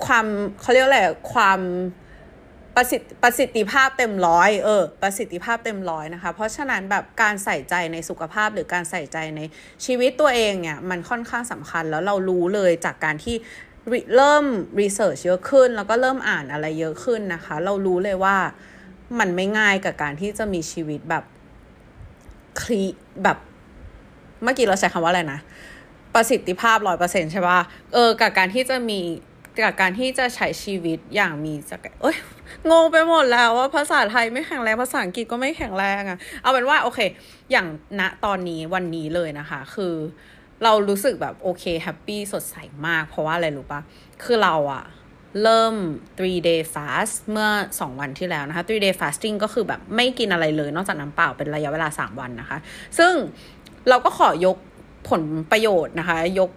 [0.05, 0.25] ความ
[0.61, 1.01] เขาเรียกอะไร
[1.33, 1.59] ความ
[2.75, 9.41] ประสิทธิประสิทธิภาพเต็มร้อยเออประสิทธิภาพเต็มร้อยนะคะ เพราะฉะนั้นแบบการใส่ใจในสุขภาพหรือการใส่ใจใน
[9.85, 13.35] ชีวิตตัวเองเนี่ยมันค่อนข้างสำคัญแล้วเรารู้เลยจากการที่
[14.15, 14.45] เริ่ม
[14.81, 18.35] รีเสิร์ชเยอะขึ้น แล้วก็เริ่มอ่านอะไรเยอะขึ้นนะคะ เรารู้เลยว่า
[19.19, 21.23] มันไม่ง่ายกับการที่จะมีชีวิตแบบ
[22.61, 22.81] คลี
[23.23, 23.37] แบบ
[24.43, 25.39] เมื่อกี้เราใช้คำว่าอะไรนะ
[26.15, 27.59] ประสิทธิภาพร้อยเปอร์เซ็นใช่ป่ะ
[27.93, 28.99] เออกับการที่จะมี
[29.59, 32.17] กับการที่จะใช้ชีวิตอย่างมีสกเอ้ย
[32.71, 36.99] งงไปหมดแล้วว่าภาษาไทยไม่แข็งแรงภาษาอังกฤษก็ไม่แข็งแรงอะเอาเป็นว่าโอเค
[37.51, 37.67] อย่าง
[37.99, 39.95] ณตอนนี้วันนี้เลยนะคะ คือ
[40.63, 42.55] เรารู้สึกแบบโอเคแฮปปี้สดใส
[42.87, 43.81] มาก เพราะว่าอะไรรู้ปะ
[44.23, 44.83] คือเราอะ
[45.43, 45.75] เริ่ม
[46.17, 52.57] three day fast เมื่อ 2 วันที่แล้วนะคะ three day fasting ก็คือแบบไม่กินอะไรเลย นอกจากน้ำเปล่าเป็นระยะเวลา 3 วันนะคะ
[52.97, 53.13] ซึ่ง
[53.89, 54.57] เราก็ขอยก
[55.09, 56.49] ผลประโยชน์นะคะ ยก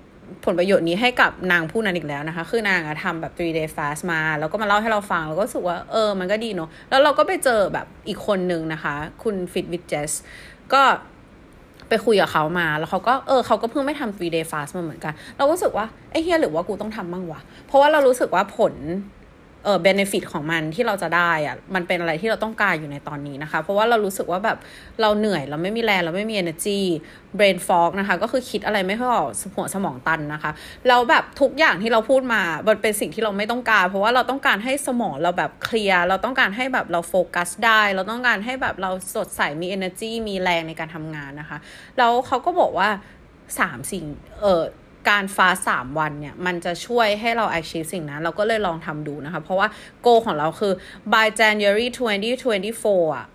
[0.45, 10.13] ผลประโยชน์นี้ให้กับนางผู้นั้นอีกแล้วนะคะ คือนางอะทำแบบ three day fast มา แล้วก็มาเล่าให้เราฟัง แล้วก็รู้สึกว่า เออ มันก็ดีเนาะ แล้วเราก็ไปเจอแบบอีกคนนึงนะคะ คุณ fit with jess
[10.73, 10.83] ก็
[11.89, 18.75] ไปคุยกับเขามา แล้วเขาก็ เออ เขาก็เพิ่งไม่ทำ three day fast มาเหมือนกัน เราก็รู้สึกว่า ไอ้เฮียหรือว่ากูต้องทำบ้างวะ เพราะว่าเรารู้สึกว่าผล
[19.64, 24.59] เออเบนฟิตของมันที่เราจะได้อะมันเป็นอะไรที่เราต้องการอยู่ในตอนนี้นะคะ เพราะว่าเรารู้สึกว่าแบบ
[25.00, 26.81] เราเหนื่อยเราไม่มีแรงเราไม่มี energy
[27.38, 30.50] brain fog นะคะ ก็คือคิดอะไรไม่ค่อยออกหัวสมองตันนะคะ
[30.88, 41.59] แล้วแบบทุกอย่างที่เราพูดมามันเป็นสิ่งที่เราไม่ต้องการ เพราะว่าเราต้องการให้สมองเราแบบเคลียร์เราต้องการให้แบบเราโฟกัสได้ เราต้องการให้แบบเราสดใสมี energy มีแรงในการทำงานนะคะ
[41.98, 42.88] แล้วเขาก็บอกว่า
[43.59, 44.05] สามสิ่ง
[44.40, 44.62] เออ
[45.09, 49.69] การฟาสามวันเนี่ยมันจะช่วยให้เรา achieve สิ่งนั้น เราก็เลยลองทำดูนะคะ เพราะว่า
[50.05, 50.73] goal ของเราคือ
[51.12, 51.87] by January
[52.51, 53.27] 2024อะ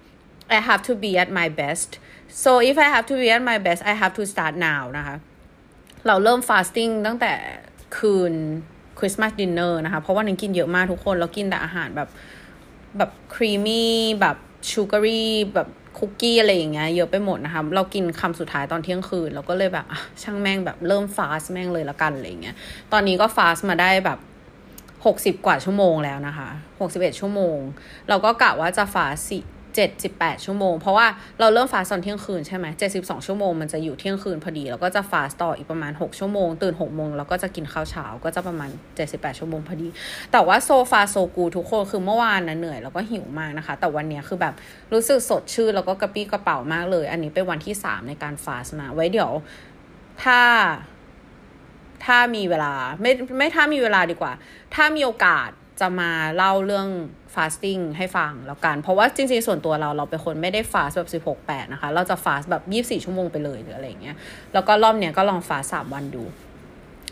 [0.58, 1.90] I have to be at my best
[2.44, 5.16] so if I have to be at my best I have to start now นะคะ
[6.08, 7.34] เราเริ่ม fasting ตั้งแต่
[7.98, 8.34] คืน
[9.00, 12.10] คริสต์มาสดินเนอร์นะคะ เพราะว่านึงกินเยอะมากทุกคนเรากินแต่อาหารแบบ
[12.98, 14.38] แบบครีมมี่แบบ
[14.72, 19.86] ชูการีแบบ คุกกี้อะไรอย่างเงี้ยเยอะไปหมดนะคะเรากินคำสุดท้ายตอนเที่ยงคืนเราก็เลยแบบ
[20.24, 22.56] ช่างแม่งแบบเริ่มฟาสแม่งเลยละกันอะไรเงี้ย
[22.92, 24.20] ตอนนี้ก็ฟาสมาได้แบบ
[25.06, 27.58] หกสิบกว่าชั่วโมงแล้วนะคะหกสิบเอ็ดชั่วโมง
[28.10, 29.40] เราก็กะว่าจะฟาสสิ
[29.78, 31.08] 78 ชั่วโมง เพราะว่า
[31.40, 32.66] เราเริ่มฟาสตอนเที่ยงคืนใช่ไหม
[32.98, 38.70] 72 ชั่วโมงมันจะอยู่เที่ยงคืนพอดี แล้วก็จะฟาสต่ออีกประมาณ 6 ชั่วโมง ตื่น6โมงแล้วก็จะกินข้าวเช้าก็จะประมาณ
[39.06, 39.88] 78 ชั่วโมงพอดี
[40.32, 44.54] แต่ว่าโซฟาโซกูทุกคนคือเมื่อวานนะเหนื่อยแล้วก็หิวมากนะคะ แต่วันนี้คือแบบ
[44.94, 49.32] รู้สึกสดชื่นแล้วก็กระปรี้กระเปร่ามากเลย อันนี้เป็นวันที่ 3 ในการ fast นะ ไว้เดี๋ยว
[50.24, 50.40] ถ้า
[52.06, 54.34] ถ้ามีเวลาไม่ไม่ถ้ามีเวลาดีกว่า
[54.76, 55.50] ถ้ามีโอกาส
[55.82, 56.88] จะมาเล่าเรื่อง
[57.36, 62.64] fasting ให้ฟังแล้วกัน เพราะว่าจริงๆ ส่วนตัวเราเราเป็นคนไม่ได้ fast แบบ 16 8 นะคะ เราจะ fast แบบ
[63.00, 64.16] 24 ชั่วโมงไปเลยหรืออะไรเงี้ย
[64.54, 66.26] แล้วก็รอบเนี้ยก็ลอง fast 3วันดู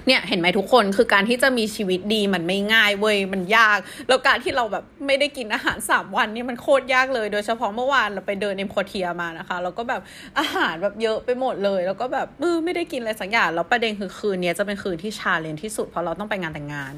[0.08, 3.78] เนี่ยเห็นไหมทุกคนคือการที่จะมีชีวิตดีมันไม่ง่ายเว้ยมันยาก
[4.08, 10.02] แล้วการที่เราแบบไม่ได้กินอาหารสามวันนี่มันโคตรยากเลย โดยเฉพาะเมื่อวานเราไปเดินเอ็มโคเทียมานะคะแล้วก็แบบ
[10.40, 16.94] อาหารแบบเยอะไปหมดเลย แล้วก็แบบเออไม่ได้กินอะไรสักอย่างแล้วประเด็นคือคืนนี้จะเป็นคืนที่ challenge ที่สุดเพราะเราต้องไปงานแต่งงาน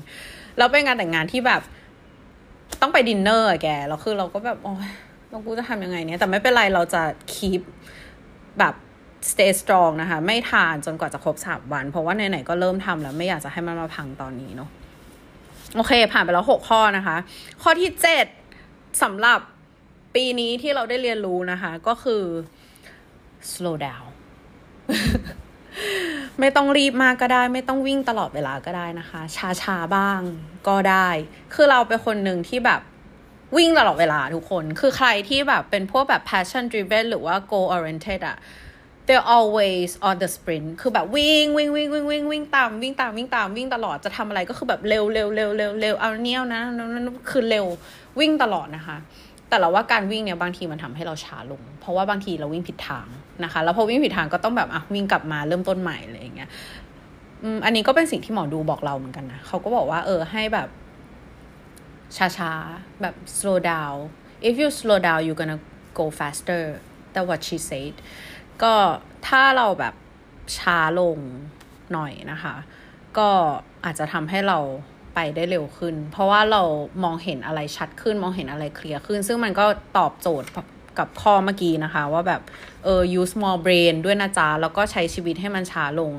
[0.59, 1.61] แล้วไปงานแต่งงานที่แบบ
[2.81, 4.89] ต้องไปดินเนอร์แกแล้วคือเราก็แบบโอ้ย
[5.29, 7.01] เรากูจะทำยังไงเนี่ย แต่ไม่เป็นไรเราจะ
[7.33, 7.61] คีป
[8.59, 8.75] แบบ
[9.31, 14.69] stay strong นะคะ ไม่ทานจนกว่าจะครบสามวัน เพราะว่าไหนๆก็เริ่มทำแล้วไม่อยากจะให้มันมาพังตอนนี้เนาะ
[15.75, 17.17] โอเค ผ่านไปแล้วหกข้อนะคะ
[17.61, 18.25] ข้อที่เจ็ด
[19.03, 19.39] สำหรับ
[20.15, 22.23] ปีนี้ที่เราได้เรียนรู้นะคะ ก็คือ
[23.51, 24.07] slow down
[26.39, 29.21] ไม่ต้องรีบมากก็ได้ ไม่ต้องวิ่งตลอดเวลาก็ได้นะคะ
[29.61, 30.21] ช้าๆบ้าง
[30.67, 31.09] ก็ได้
[31.53, 32.81] คือเราเป็นคนหนึ่งที่แบบ
[33.57, 38.37] วิ่งตลอดเวลาทุกคน คือใครที่แบบเป็นพวกแบบ passion driven หรือว่า goal oriented อะ
[39.07, 47.65] they're always on the sprint คือแบบวิ่งวิ่งวิ่งวิ่งวิ่งวิ่งตามวิ่งตามวิ่งตามวิ่งตลอดจะทำอะไรก็คือแบบเร็วเร็วเร็วเร็วเร็วเอาเนี้ยนะนั่นคือเร็ว
[48.19, 48.97] วิ่งตลอดนะคะ
[49.49, 53.07] แต่เราว่าการวิ่งเนี่ยบางทีมันทำให้เราช้าลง เพราะว่าบางทีเราวิ่งผิดทาง
[53.43, 56.49] นะคะ แล้วพอวิ่งผิดทางก็ต้องแบบอะวิ่งกลับมาเริ่มต้นใหม่อะไรอย่างเงี้ย
[57.65, 60.69] อันนี้ก็เป็นสิ่งที่หมอดูบอกเราเหมือนกันนะเขาก็บอกว่า เออให้แบบ
[62.37, 63.97] ช้าๆ แบบ slow down
[64.47, 65.59] if you slow down you're gonna
[65.99, 66.63] go faster
[67.13, 67.93] that what she said
[68.61, 68.73] ก็
[69.27, 69.93] ถ้าเราแบบ
[70.57, 71.17] ช้าลง
[71.93, 72.55] หน่อยนะคะ
[73.17, 73.29] ก็
[73.85, 74.59] อาจจะทำให้เรา
[75.15, 76.61] ไปได้เร็วขึ้น เพราะว่าเรา
[77.03, 79.65] มองเห็นอะไรชัดขึ้น มองเห็นอะไรเคลียร์ขึ้น ซึ่งมันก็
[79.97, 80.49] ตอบโจทย์
[80.99, 82.41] กับข้อเมื่อกี้นะคะ ว่าแบบ
[82.83, 86.13] เออ use more brain ด้วยนะจ๊ะ แล้วก็ใช้ชีวิตให้มันช้าลง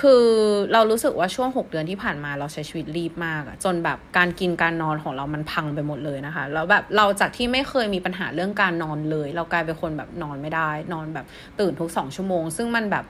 [0.00, 0.24] คือ
[0.72, 11.26] เรารู้สึกว่าช่วง 6 เดือนที่ผ่านมาเราใช้ชีวิตรีบมากอะจนแบบการกินการนอนของเรามันพังไปหมดเลยนะคะ แล้วแบบเราจากที่ไม่เคยมีปัญหาเรื่องการนอนเลย เรากลายเป็นคนแบบนอนไม่ได้ นอนแบบ
[11.60, 13.04] ตื่นทุกสองชั่วโมง ซึ่งมันแบบ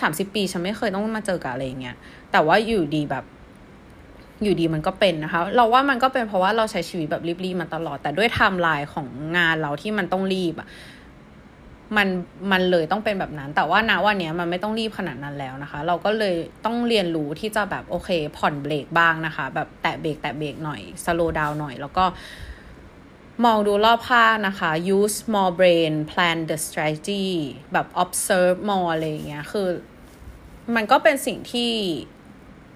[0.00, 1.96] สามสิบปีฉันไม่เคยต้องมาเจอกับอะไรเงี้ย
[2.32, 3.24] แต่ว่าอยู่ดีแบบ
[4.42, 10.68] อยู่ดีมันก็เป็นนะคะ เราว่ามันก็เป็นเพราะว่าเราใช้ชีวิตแบบรีบๆมาตลอด แต่ด้วยไทม์ไลน์ของงานเราที่มันต้องรีบอะ
[11.96, 12.08] มัน
[12.52, 22.04] มันเลยต้องเป็นแบบนั้น แต่ว่าณวันนี้มันไม่ต้องรีบขนาดนั้นแล้วนะคะ เราก็เลยต้องเรียนรู้ที่จะแบบโอเค ผ่อนเบรกบ้างนะคะ แบบแตะเบรกแตะเบรกหน่อยสโลว์ดาวหน่อย แล้วก็
[23.44, 27.26] มองดูรอบข้างนะคะ use more brain plan the strategy
[27.72, 29.68] แบบ observe more อะไรอย่างเงี้ย คือ
[30.74, 31.72] มันก็เป็นสิ่งที่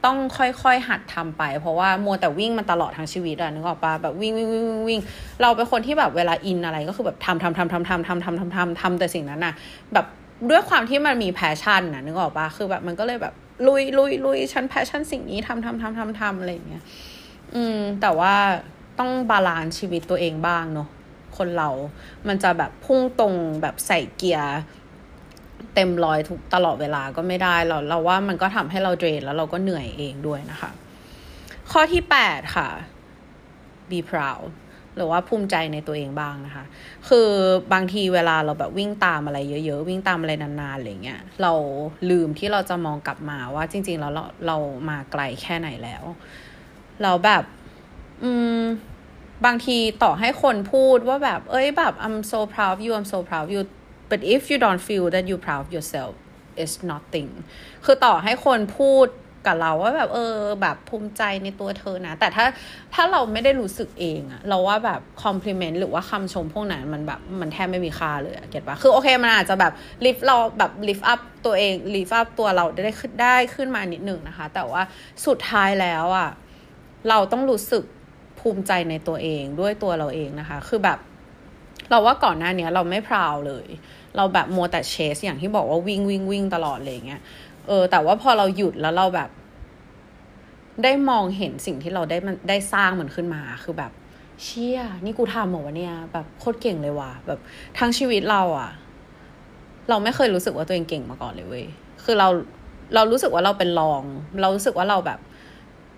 [0.04, 5.00] ต้องค่อยๆหัดทำไป เพราะว่ามัวแต่วิ่งมันตลอดทั้งชีวิตอะนึกออกปะแบบวิ่งวิ่งวิ่งวิ่ง
[5.42, 9.54] เราเป็นคนที่แบบเวลาอินอะไรก็คือแบบทำทำทำทำทำทำทำทำทำทำแต่สิ่งนั้นอะ
[9.92, 10.06] แบบ
[10.50, 13.34] ด้วยความที่มันมี passion นะนึกออกปะคือแบบมันก็เลยแบบ
[13.66, 16.82] ลุยลุยลุยฉัน passion สิ่งนี้ทำทำทำทำทำอะไรอย่างเงี้ย
[17.54, 18.34] อืม แต่ว่า
[18.98, 20.88] ต้อง balance ชีวิตตัวเองบ้างเนาะ
[21.36, 21.70] คนเรา
[22.28, 24.58] มันจะแบบพุ่งตรงแบบใส่เกียร์
[25.74, 30.70] เต็มร้อยทุกตลอดเวลาก็ไม่ได้เราเราว่ามันก็ทำให้เรา drain แล้วเราก็เหนื่อยเองด้วยนะคะ
[31.72, 32.68] ข้อที่แปดค่ะ
[33.90, 34.46] be proud
[34.96, 36.64] หรือว่าภูมิใจในตัวเองบ้างนะคะ
[37.08, 37.30] คือ
[37.72, 41.52] บางทีเวลาเราแบบวิ่งตามอะไรเยอะ ๆ วิ่งตามอะไรนานๆอะไรเงี้ย เรา
[42.10, 44.56] ลืมที่เราจะมองกลับมาว่าจริง ๆ แล้วเราเรา
[44.88, 46.04] มาไกลแค่ไหนแล้ว
[47.02, 47.42] เราแบบ
[48.22, 48.62] อืม
[49.46, 53.62] บางทีต่อให้คนพูดว่าแบบ เอ้ยแบบ I'm so proud of you I'm so proud of you
[54.10, 56.14] but if you don't feel that you proud of yourself
[56.62, 57.30] it's nothing
[57.84, 59.08] คือต่อให้คนพูด
[59.46, 62.46] กับเราว่าแบบเออแบบภูมิใจในตัวเธอนะ แต่ถ้า
[62.94, 69.72] ถ้าเราไม่ได้รู้สึกเองอะเราว่าแบบ compliment หรือว่าคำชมพวกนั้นมันแบบมันแทบไม่มีค่าเลย get ปะคือโอเคมันอาจจะแบบ
[70.04, 74.82] ลิฟเราแบบ lift up ตัวเอง lift up ตัวเราได้ขึ้นได้ขึ้นมานิดหนึ่งนะคะ แต่ว่า
[75.26, 76.30] สุดท้ายแล้วอะ
[77.08, 77.84] เราต้องรู้สึก
[78.40, 80.98] ภูมิใจในตัวเองด้วยตัวเราเองนะคะ คือแบบ
[81.90, 83.66] เราว่าก่อนหน้านี้เราไม่ proud เลย
[84.16, 87.22] เราแบบมัวแต่เชสอย่างที่บอกว่าวิ่งวิ่งวิ่งตลอดเลยเงี้ย
[87.66, 89.30] เออแต่ว่าพอเราหยุดแล้วเราแบบ
[90.82, 93.92] ได้มองเห็นสิ่งที่เราได้มันได้สร้างมันขึ้นมาคือแบบ
[94.42, 97.40] เชี่ย นี่กูทำหมดวะเนี่ย แบบโคตรเก่งเลยว่ะแบบ
[97.78, 98.70] ทั้งชีวิตเราอะ
[99.88, 101.66] เราไม่เคยรู้สึกว่าตัวเองเก่งมาก่อนเลยเว้ย
[102.04, 102.28] คือเรา
[102.94, 104.02] เรารู้สึกว่าเราเป็นรอง
[104.40, 105.18] เรารู้สึกว่าเราแบบ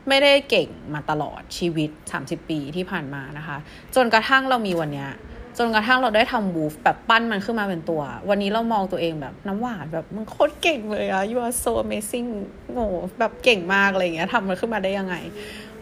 [0.08, 3.56] ไม่ได้เก่งมาตลอดชีวิต 30 ปีที่ผ่านมานะคะ
[3.94, 5.10] จนกระทั่งเรามีวันเนี้ย
[5.58, 12.28] จนกระทั่งเราได้ทำวูฟแบบปั้นมันขึ้นมาเป็นตัว วันนี้เรามองตัวเองแบบน้ำหวานแบบมึงโคตรเก่งเลยอะ you are so amazing
[12.72, 12.88] โง่
[13.18, 15.14] แบบเก่งมากอะไรเงี้ยทำมันขึ้นมาได้ยังไง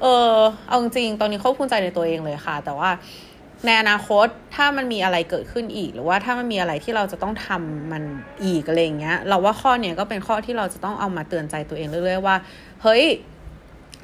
[0.03, 0.35] เออ
[0.69, 2.91] เอาจริงตอนนี้เขาภูมิใจในตัวเองเลยค่ะ แต่ว่า
[3.67, 8.03] ในอนาคตถ้ามันมีอะไรเกิดขึ้นอีก หรือว่าถ้ามันมีอะไรที่เราจะต้องทำมัน
[8.45, 12.37] อีกอะไรเงี้ย เราว่าข้อเนี้ยก็เป็นข้อที่เราจะต้องเอามาเตือนใจตัวเองเรื่อยๆว่า
[12.83, 13.05] เฮ้ย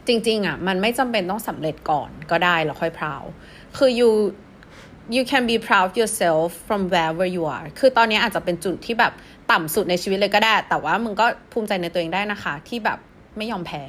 [0.06, 3.22] จริง ๆอะมันไม่จำเป็นต้องสำเร็จก่อนก็ได้แล้วค่อยพราว
[3.76, 4.10] คือ you
[5.14, 9.12] you can be proud of yourself from wherever you are คือตอนนี้อาจจะเป็นจุดที่แบบ
[9.52, 12.98] ต่ำสุดในชีวิตเลยก็ได้ แต่ว่ามึงก็ภูมิใจในตัวเองได้นะคะ ที่แบบ
[13.36, 13.82] ไม่ยอมแพ้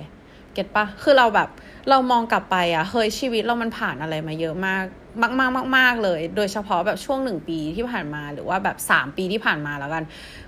[0.53, 1.49] เก็ตปะคือเราแบบ
[1.89, 4.84] เรามองกลับไปอะเฮ้ยชีวิตเรามันผ่านอะไรมาเยอะมาก
[5.22, 10.03] มากมากมากมากเลย โดยเฉพาะแบบช่วงหนึ่งปีที่ผ่านมาหรือว่าแบบสามปีที่ผ่านมาแล้วกัน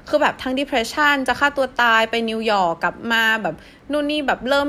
[0.09, 3.55] คือแบบทั้ง depression จะฆ่าตัวตายไปนิวยอร์กกลับมาแบบ
[3.91, 4.67] นู่นนี่แบบเริ่ม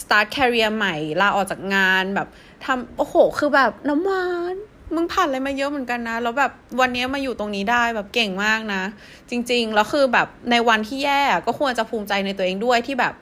[0.00, 2.28] start career ใหม่ลาออกจากงานแบบ
[2.64, 4.56] ทำโอ้โห คือแบบน้ำหวาน
[4.94, 8.82] มึงผ่านอะไรมาเยอะเหมือนกันนะ แล้วแบบวันนี้มาอยู่ตรงนี้ได้แบบเก่งมากนะ
[9.30, 13.14] จริงๆ แล้วคือแบบในวันที่แย่ก็ควรจะภูมิใจในตัวเองด้วยที่แบบ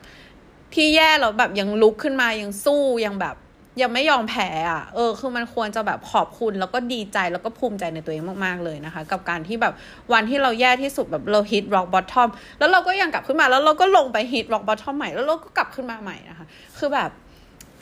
[0.73, 3.35] ที่แย่แล้วแบบยังลุกขึ้นมายังสู้ยังแบบ
[3.81, 9.73] ยังไม่ยอมแพ้อะ เออ คือมันควรจะแบบขอบคุณแล้วก็ดีใจแล้วก็ภูมิใจในตัวเองมากๆเลยนะคะ กับการที่แบบ
[10.13, 16.45] วันที่เราแย่ที่สุดแบบเราฮิตร็อกบอททอมแล้วเราก็ยังกลับขึ้นมาแล้วเราก็ลงไปฮิตร็อกบอททอมใหม่แล้วเราก็กลับขึ้นมาใหม่นะคะ
[16.77, 17.09] คือแบบ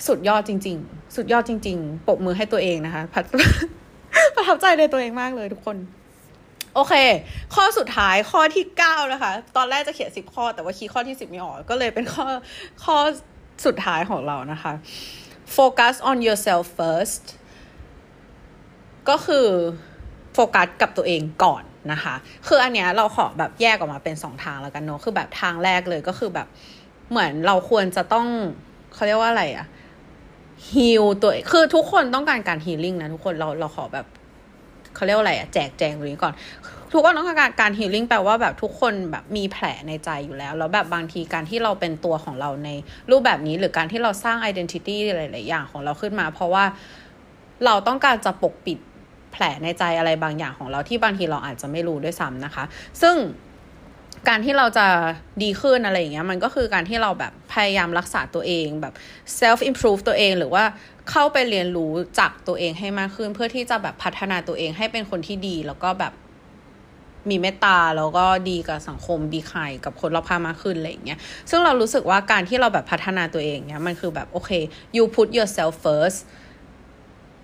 [0.07, 3.03] สุดยอดจริง ๆ สุดยอดจริง ๆปรบมือให้ตัวเองนะคะ
[4.35, 5.77] ประทับใจในตัวเองมากเลยทุกคน
[6.75, 6.93] โอเค
[7.55, 12.25] ข้อสุดท้ายข้อที่เก้านะคะ ตอนแรกจะเขียนสิบข้อ แต่ว่าคีย์ข้อที่สิบไม่ออก ก็เลยเป็นข้อ
[12.83, 12.97] ข้อ
[13.65, 14.73] สุดท้ายของเรานะคะ
[15.55, 17.25] focus on yourself first
[19.09, 19.47] ก็คือ
[20.33, 22.15] โฟกัสกับตัวเองก่อนนะคะ
[22.47, 26.47] คืออันเนี้ยเราขอแบบแยกออกมาเป็นสองทางแล้วกันเนาะ คือแบบทางแรกเลยก็คือแบบ
[27.09, 28.27] เหมือนเราควรจะต้อง
[28.93, 29.65] เขาเรียกว่าอะไรอะ
[30.71, 34.05] heal ตัวคือทุกคนต้องการการ healing นะทุกคนเราเราขอแบบ
[34.95, 36.33] เขาเรียกว่าอะไรอะแจกแจงตรงนี้ก่อน
[36.91, 42.69] ทุกคนต้องการการ healing แปลว่าแบบทุกคนแบบมีแผลในใจอยู่แล้ว แล้วแบบบางทีการที่เราเป็นตัวของเราใน
[43.11, 46.63] รูปแบบนี้ หรือการที่เราสร้าง identity หลายๆอย่างของเราขึ้นมา เพราะว่า
[47.65, 48.77] เราต้องการจะปกปิด
[49.31, 52.63] แผลในใจอะไรบางอย่างของเราที่บางทีเราอาจจะไม่รู้ด้วยซ้ำนะคะ
[53.01, 53.15] ซึ่ง
[54.29, 54.87] การที่เราจะ
[55.43, 58.93] ดีขึ้นอะไรอย่างเงี้ยมันก็คือการที่เราแบบพยายามรักษาตัวเองแบบ
[59.39, 60.63] self improve ตัวเองหรือว่า
[61.09, 66.13] เข้าไปเรียนรู้จากตัวเองให้มากขึ้น เพื่อที่จะแบบพัฒนาตัวเองให้เป็นคนที่ดี แล้วก็แบบ
[67.29, 71.19] มีเมตตาแล้วก็ดีกับสังคมดีใครกับคนรอบข้างมากขึ้นอะไรอย่างเงี้ย
[71.49, 74.51] ซึ่งเรารู้สึกว่าการที่เราแบบพัฒนาตัวเองเนี้ยมันคือแบบโอเค
[74.95, 76.19] you put yourself first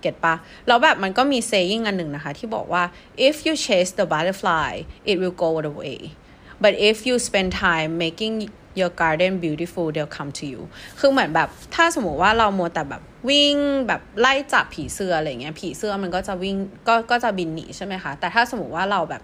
[0.00, 0.34] เก็ตปะ
[0.68, 2.82] แล้วแบบมันก็มี saying อันหนึ่งนะคะ ที่บอกว่า
[3.28, 4.72] if you chase the butterfly
[5.10, 6.00] it will go away
[6.62, 8.34] but if you spend time making
[8.80, 10.60] your garden beautiful they'll come to you
[10.98, 13.56] คือเหมือนแบบถ้าสมมติว่าเรามัวแต่แบบวิ่ง
[13.86, 16.56] แบบไล่จับผีเสื้ออะไรเงี้ยผีเสื้อมันก็จะวิ่ง
[16.88, 19.22] ก็ก็จะบินหนีใช่ไหมคะ แต่ถ้าสมมติว่าเราแบบ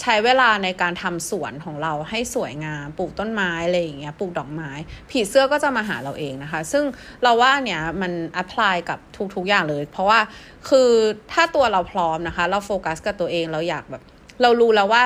[0.00, 4.70] ใช้เวลาในการทำสวนของเราให้สวยงามปลูกต้นไม้อะไรอย่างเงี้ยปลูกดอกไม้
[5.10, 6.84] ผีเสื้อก็จะมาหาเราเองนะคะ ซึ่ง
[7.22, 8.98] เราว่าเนี้ยมัน apply กับ
[9.34, 10.20] ทุกๆอย่างเลย เพราะว่า
[10.68, 10.90] คือ
[11.32, 14.02] ถ้าตัวเราพร้อมนะคะ เราโฟกัสกับตัวเองเราอยากแบบ
[14.42, 15.02] เรารู้แล้วว่า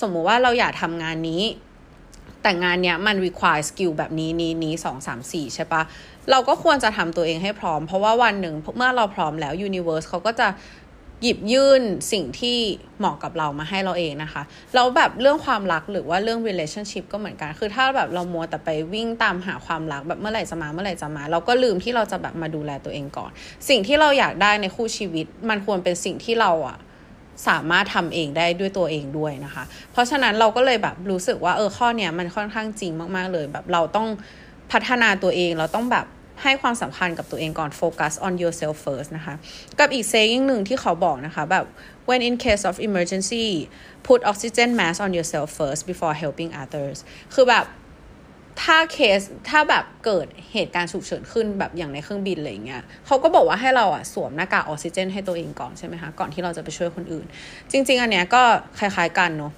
[0.00, 1.42] สมมุติว่าเราอยากทำงานนี้
[2.42, 5.82] แต่งานเนี้ยมัน require skill แบบนี้นี้นี้สองสามสี่ใช่ปะ
[6.30, 10.48] เราก็ควรจะทำตัวเองให้พร้อม เพราะว่าวันหนึ่งเมื่อเราพร้อมแล้ว universe เขาก็จะ
[11.22, 11.82] หยิบยื่น
[12.12, 12.58] สิ่งที่
[12.98, 14.42] เหมาะกับเรามาให้เราเองนะคะ
[14.74, 23.30] แล้วแบบเรื่องความรักหรือว่าเรื่อง relationship ก็เหมือนกัน คือถ้าแบบเรามัวแต่ไปวิ่งตามหาความรักแบบเมื่อไหร่จะมาเมื่อไหร่จะมา เราก็ลืมที่เราจะแบบมาดูแลตัวเองก่อน
[23.68, 26.76] สิ่งที่เราอยากได้ในคู่ชีวิต มันควรเป็นสิ่งที่เราอะ
[27.48, 34.08] สามารถทำเองได้ด้วยตัวเองด้วยนะคะ เพราะฉะนั้นเราก็เลยแบบรู้สึกว่าเออข้อเนี้ยมันค่อนข้างจริงมากๆเลย แบบเราต้อง
[34.72, 36.06] พัฒนาตัวเองเราต้องแบบ
[36.42, 39.34] ให้ความสำคัญกับตัวเองก่อน focus on yourself first นะคะ
[39.78, 41.64] กับอีก saying หนึ่งที่เขาบอกนะคะ แบบ
[42.08, 43.46] when in case of emergency
[44.06, 46.98] put oxygen mask on yourself first before helping others
[47.34, 47.64] คือแบบ
[48.62, 57.26] ถ้าเคสถ้าแบบเกิดเหตุการณ์ฉุกเฉินขึ้นแบบอย่างในเครื่องบินอะไรเงี้ยเขาก็บอกว่าให้เราอะสวมหน้ากากออกซิเจน ให้ตัวเองก่อนใช่ไหมคะก่อนที่เราจะไปช่วยคนอื่น
[57.70, 58.42] จริง ๆ อันเนี้ยก็
[58.78, 59.52] คล้ายๆกันเนาะ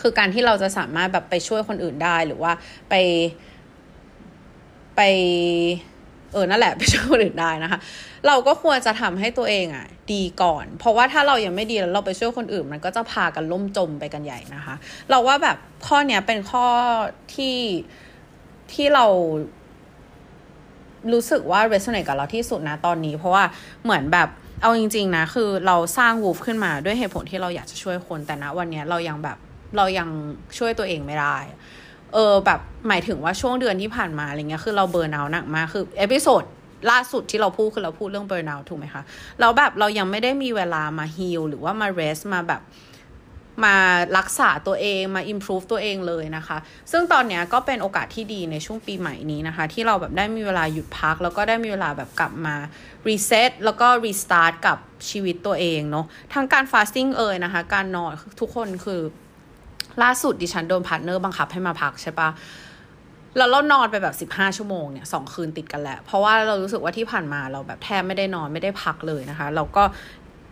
[0.00, 2.52] คือการที่เราจะสามารถแบบไปช่วยคนอื่นได้หรือว่า
[2.90, 2.94] ไป
[4.96, 5.00] ไป
[6.32, 7.80] เออ นั่นแหละไปช่วยคนอื่นได้นะคะ
[8.26, 14.74] เราก็ควรจะทำให้ตัวเองอะ่ะ ดีก่อน เพราะว่าถ้าเรายังไม่ดีแล้วเราไปช่วยคนอื่น มันก็จะพากันล่มจมไปกันใหญ่นะคะ
[15.10, 15.56] เราว่าแบบ
[15.86, 16.66] ข้อเนี้ยเป็นข้อ
[17.34, 17.56] ที่
[18.72, 19.06] ที่เรา
[21.12, 23.44] รู้สึกว่า resonate กับเราที่สุดนะตอนนี้ เพราะว่า
[23.84, 24.28] เหมือนแบบ
[24.62, 29.36] เอาจริง ๆ นะ คือเราสร้างวูฟขึ้นมาด้วยเหตุผลที่เราอยากจะช่วยคน แต่นะวันนี้เรายังแบบ
[29.76, 30.08] เรายัง
[30.58, 31.36] ช่วยตัวเองไม่ได้
[32.14, 36.42] เออแบบหมายถึงว่าช่วงเดือนที่ผ่านมาอะไรเงี้ยคือเรา burnout หนักมากคือ episode
[36.90, 39.02] ล่าสุดที่เราพูดคือเราพูดเรื่องเบ r ร์น u t ถูกไหมคะ
[39.40, 42.62] แล้วแบบเรายังไม่ได้มีเวลามา heal หรือว่ามา rest มาแบบ
[43.64, 43.76] มา
[44.18, 46.58] รักษาตัวเองมา improve ตัวเองเลยนะคะ
[46.92, 52.56] ซึ่งตอนนี้ก็เป็นโอกาสที่ดีในช่วงปีใหม่นี้นะคะ ที่เราแบบได้มีเวลาหยุดพัก แล้วก็ได้มีเวลาแบบกลับมา
[53.08, 54.78] reset แล้วก็ restart กับ
[55.10, 59.00] ชีวิตตัวเองเนาะทั้งการ fasting เอ่ยนะคะ การนอนทุกคนคือ
[60.02, 62.28] ล่าสุดดิฉันโดน partner บังคับให้มาพักใช่ปะ
[63.36, 69.84] แล้วเรานอนไปแบบ 15 ชั่วโมงเนี่ยสองคืนติดกันแหละ เพราะว่าเรารู้สึกว่าที่ผ่านมาเราแบบแทบไม่ได้นอนไม่ได้พักเลยนะคะ เราก็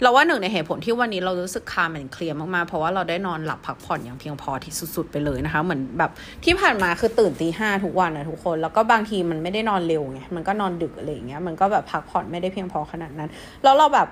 [0.03, 6.11] เราว่าหนึ่งในเหตุผลที่วันนี้เรารู้สึก calm and clear มากๆ เพราะว่าเราได้นอนหลับพักผ่อนอย่างเพียงพอที่สุดๆไปเลยนะคะ เหมือนแบบ
[6.45, 13.31] ที่ผ่านมาคือตื่นตีห้าทุกวันนะทุกคน แล้วก็บางทีมันไม่ได้นอนเร็วไง มันก็นอนดึกอะไรอย่างเงี้ย มันก็แบบพักผ่อนไม่ได้เพียงพอขนาดนั้น
[13.63, 14.09] แล้วเราแบบ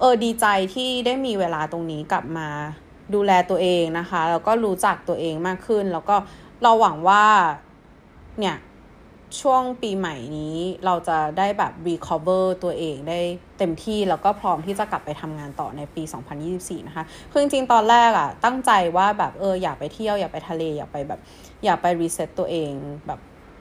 [0.00, 2.48] เออดีใจที่ได้มีเวลาตรงนี้กลับมา
[3.14, 6.16] ดูแลตัวเองนะคะ แล้วก็รู้จักตัวเองมากขึ้น แล้วก็
[6.62, 7.24] เราหวังว่า
[8.38, 8.56] เนี่ย
[9.40, 13.20] ช่วงปีใหม่นี้เราจะได้แบบ recover ตัวเองได้
[13.58, 16.02] เต็มที่แล้วก็พร้อมที่จะกลับไปทำงานต่อในปี
[16.44, 21.20] 2024 นะคะ คือจริงๆ ตอนแรกอะตั้งใจว่าแบบเอออยากไปเที่ยวอยากไปทะเลอยากไปแบบ
[21.64, 22.72] อยากไป reset ตัวเอง
[23.06, 23.20] แบบ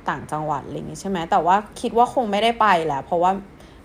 [0.09, 3.31] ต่างจังหวัดอะไรอย่างงี้ใช่ไหมแต่ว่าคิดว่าคงไม่ได้ไปแหละเพราะว่า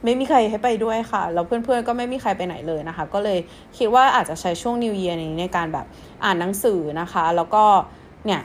[0.04, 3.38] ไม่มีใครให้ไปด้วยค่ะ แล้วเพื่อนๆ ก็ไม่มีใครไปไหนเลยนะคะ ก็เลย
[3.78, 5.86] คิดว่าอาจจะใช้ช่วง New Year นี้ในการแบบ
[6.24, 7.64] อ่านหนังสือนะคะ แล้วก็
[8.26, 8.42] เนี่ย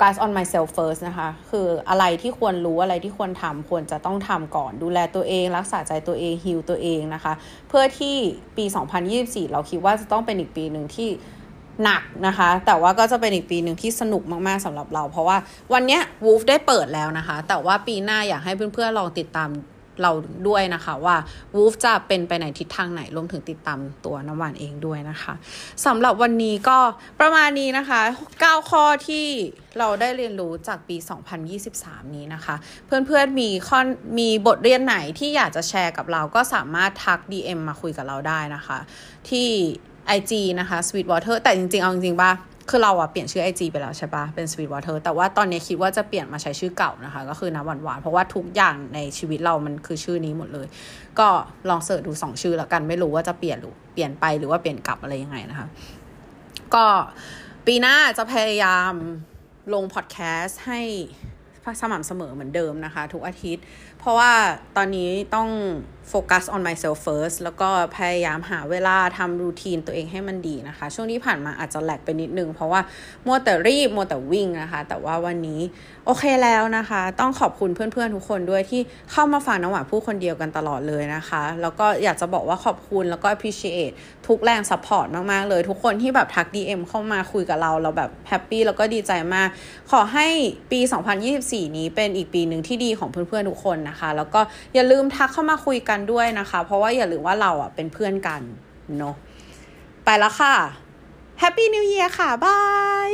[0.00, 7.32] กัส on myself first นะคะ คืออะไรที่ควรรู้อะไรที่ควรทำควรจะต้องทำก่อน ดูแลตัวเอง รักษาใจตัวเองฮิลตัวเองนะคะ
[7.68, 8.16] เพื่อที่
[8.56, 8.64] ปี
[9.08, 11.10] 2024 เราคิดว่าจะต้องเป็นอีกปีหนึ่งที่
[11.84, 15.36] หนักนะคะ แต่ว่าก็จะเป็นอีกปีหนึ่งที่สนุกมากๆสำหรับเรา เพราะว่า
[15.72, 19.50] วันนี้ Wolf ได้เปิดแล้วนะคะ แต่ว่าปีหน้าอยากให้เพื่อนๆลองติดตาม
[20.02, 20.12] เรา
[20.48, 21.16] ด้วยนะคะว่า
[21.54, 25.34] วูฟจะเป็นไปในทิศทางไหนรวมถึงติดตามตัวน้ำหวานเองด้วยนะคะ
[25.86, 26.78] สำหรับวันนี้ก็
[27.20, 28.00] ประมาณนี้นะคะ
[28.34, 29.26] 9 ข้อที่
[29.78, 30.96] เราได้เรียนรู้จากปี
[31.56, 33.78] 2023 นี้นะคะ เพื่อนๆมีข้อ
[34.18, 38.78] มีบทเรียนไหนที่อยากจะแชร์กับเราก็สามารถทัก DM มาคุยกับเราได้นะคะ
[39.30, 39.48] ที่
[40.18, 42.32] IG นะคะ Sweetwater แต่จริงๆ เอาจริงๆป่ะ
[42.70, 50.66] คือเราอะเปลี่ยนชื่อ IG ไปแล้วใช่ปะเป็น Sweet Water แต่ว่าตอนนี้คิดว่าจะเปลี่ยนมาใช้ชื่อเก่านะคะ ก็คือน้ำหวานหวานเพราะว่าทุกอย่างในชีวิตเรามันคือชื่อนี้หมดเลย
[51.18, 51.28] ก็
[51.68, 55.66] ลองเสิร์ชดูสองชื่อแล้วกันไม่รู้ว่าจะเปลี่ยนหรือเปลี่ยนไปหรือว่าเปลี่ยนกลับอะไรยังไงนะคะ
[56.74, 56.86] ก็
[57.66, 58.92] ปีหน้าจะพยายาม
[59.74, 60.80] ลงพอดแคสต์ให้
[61.80, 63.64] สม่ำเสมอเหมือนเดิมนะคะ ทุกอาทิตย์
[63.98, 64.32] เพราะว่า
[64.76, 65.48] ตอนนี้ต้อง
[66.08, 72.80] โฟกัส on myself first แล้วก็พยายามหาเวลาทำ routine ตัวเองให้มันดีนะคะ ช่วงที่ผ่านมาอาจจะแหลกไปนิดนึง เพราะว่า
[73.26, 75.60] มัวแต่รีบมัวแต่วิ่งนะคะ แต่ว่าวันนี้
[76.08, 78.80] โอเคแล้วนะคะ ต้องขอบคุณเพื่อนๆทุกคนด้วยที่
[79.12, 83.94] เข้ามาฟังน้ำหวานพูดคนเดียวกันตลอดเลยนะคะ แล้วก็อยากจะบอกว่าขอบคุณแล้วก็ appreciate
[84.26, 89.48] ทุกแรง support มากๆ เลย ทุกคนที่แบบทัก DM เข้ามาคุยกับเรา เราแบบแฮปปี้แล้วก็ดีใจมาก
[89.90, 90.26] ขอให้
[90.72, 90.80] ปี
[91.28, 94.40] 2024 นี้เป็นอีกปีหนึ่งที่ดีของเพื่อนๆทุกคนนะคะ แล้วก็
[94.74, 98.40] อย่าลืมทักเข้ามาคุยกันด้วยนะคะ เพราะว่าอย่าลืมว่าเราอะเป็นเพื่อนกัน
[98.98, 99.14] เนาะ
[100.04, 100.54] ไปแล้วค่ะ
[101.42, 102.58] Happy New Year ค่ะบา
[103.08, 103.10] ย